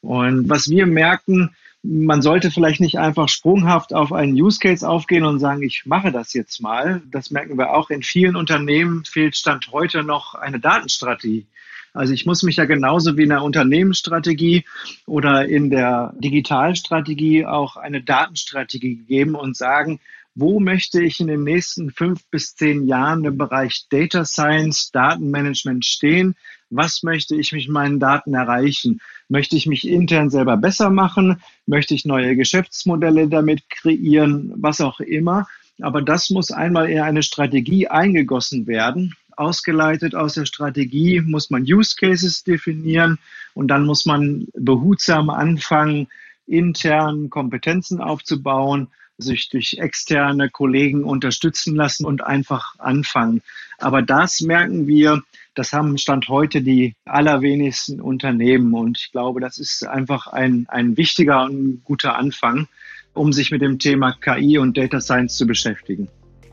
Und 0.01 0.47
was 0.47 0.69
wir 0.69 0.85
merken, 0.85 1.55
man 1.87 2.21
sollte 2.21 2.51
vielleicht 2.51 2.81
nicht 2.81 2.97
einfach 2.97 3.29
sprunghaft 3.29 3.93
auf 3.93 4.11
einen 4.11 4.33
Use 4.33 4.59
Case 4.59 4.87
aufgehen 4.87 5.23
und 5.23 5.39
sagen, 5.39 5.61
ich 5.61 5.85
mache 5.85 6.11
das 6.11 6.33
jetzt 6.33 6.61
mal. 6.61 7.01
Das 7.11 7.31
merken 7.31 7.57
wir 7.57 7.73
auch 7.73 7.89
in 7.89 8.01
vielen 8.01 8.35
Unternehmen 8.35 9.05
fehlt 9.05 9.35
Stand 9.35 9.71
heute 9.71 10.03
noch 10.03 10.35
eine 10.35 10.59
Datenstrategie. 10.59 11.45
Also 11.93 12.13
ich 12.13 12.25
muss 12.25 12.43
mich 12.43 12.57
ja 12.57 12.65
genauso 12.65 13.17
wie 13.17 13.23
in 13.23 13.29
der 13.29 13.43
Unternehmensstrategie 13.43 14.65
oder 15.05 15.47
in 15.47 15.69
der 15.69 16.13
Digitalstrategie 16.17 17.45
auch 17.45 17.77
eine 17.77 18.01
Datenstrategie 18.01 18.97
geben 19.07 19.35
und 19.35 19.55
sagen, 19.55 20.01
wo 20.33 20.59
möchte 20.59 21.01
ich 21.01 21.21
in 21.21 21.27
den 21.27 21.43
nächsten 21.43 21.91
fünf 21.91 22.25
bis 22.29 22.55
zehn 22.55 22.85
Jahren 22.87 23.23
im 23.23 23.37
Bereich 23.37 23.85
Data 23.89 24.25
Science, 24.25 24.91
Datenmanagement 24.91 25.85
stehen? 25.85 26.35
Was 26.75 27.03
möchte 27.03 27.35
ich 27.35 27.51
mit 27.51 27.67
meinen 27.69 27.99
Daten 27.99 28.33
erreichen? 28.33 29.01
Möchte 29.29 29.55
ich 29.55 29.65
mich 29.65 29.87
intern 29.87 30.29
selber 30.29 30.57
besser 30.57 30.89
machen? 30.89 31.41
Möchte 31.65 31.93
ich 31.93 32.05
neue 32.05 32.35
Geschäftsmodelle 32.35 33.27
damit 33.27 33.69
kreieren? 33.69 34.53
Was 34.55 34.81
auch 34.81 34.99
immer. 34.99 35.47
Aber 35.81 36.01
das 36.01 36.29
muss 36.29 36.51
einmal 36.51 36.89
in 36.89 36.99
eine 36.99 37.23
Strategie 37.23 37.87
eingegossen 37.87 38.67
werden 38.67 39.15
ausgeleitet 39.37 40.15
aus 40.15 40.35
der 40.35 40.45
Strategie 40.45 41.21
muss 41.21 41.49
man 41.49 41.63
Use 41.63 41.95
Cases 41.95 42.43
definieren 42.43 43.19
und 43.53 43.67
dann 43.67 43.85
muss 43.85 44.05
man 44.05 44.47
behutsam 44.53 45.29
anfangen, 45.29 46.07
intern 46.47 47.29
Kompetenzen 47.29 48.01
aufzubauen, 48.01 48.87
sich 49.17 49.49
durch 49.49 49.77
externe 49.79 50.49
Kollegen 50.49 51.03
unterstützen 51.03 51.75
lassen 51.75 52.05
und 52.05 52.23
einfach 52.23 52.77
anfangen. 52.79 53.41
Aber 53.77 54.01
das 54.01 54.41
merken 54.41 54.87
wir, 54.87 55.23
das 55.55 55.73
haben 55.73 55.97
Stand 55.97 56.27
heute 56.27 56.61
die 56.61 56.95
allerwenigsten 57.05 58.01
Unternehmen. 58.01 58.73
Und 58.73 58.97
ich 58.97 59.11
glaube, 59.11 59.39
das 59.39 59.57
ist 59.57 59.85
einfach 59.87 60.27
ein, 60.27 60.65
ein 60.69 60.97
wichtiger 60.97 61.45
und 61.45 61.81
guter 61.83 62.17
Anfang, 62.17 62.67
um 63.13 63.33
sich 63.33 63.51
mit 63.51 63.61
dem 63.61 63.79
Thema 63.79 64.13
KI 64.13 64.57
und 64.57 64.77
Data 64.77 65.01
Science 65.01 65.37
zu 65.37 65.47
beschäftigen. 65.47 66.09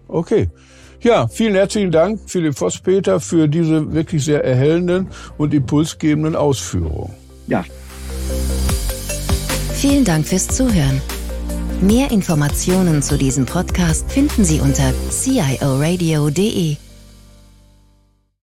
Okay. 0.09 0.49
Ja, 1.01 1.27
vielen 1.27 1.55
herzlichen 1.55 1.91
Dank, 1.91 2.21
Philipp 2.27 2.57
Voss-Peter, 2.57 3.19
für 3.19 3.49
diese 3.49 3.93
wirklich 3.93 4.25
sehr 4.25 4.45
erhellenden 4.45 5.09
und 5.37 5.53
impulsgebenden 5.53 6.37
Ausführungen. 6.37 7.13
Ja. 7.49 7.65
Vielen 9.75 10.05
Dank 10.05 10.29
fürs 10.29 10.47
Zuhören. 10.47 11.01
Mehr 11.81 12.13
Informationen 12.13 13.03
zu 13.03 13.19
diesem 13.19 13.47
Podcast 13.47 14.09
finden 14.13 14.45
Sie 14.45 14.61
unter 14.61 14.93
cioradio.de. 15.11 16.77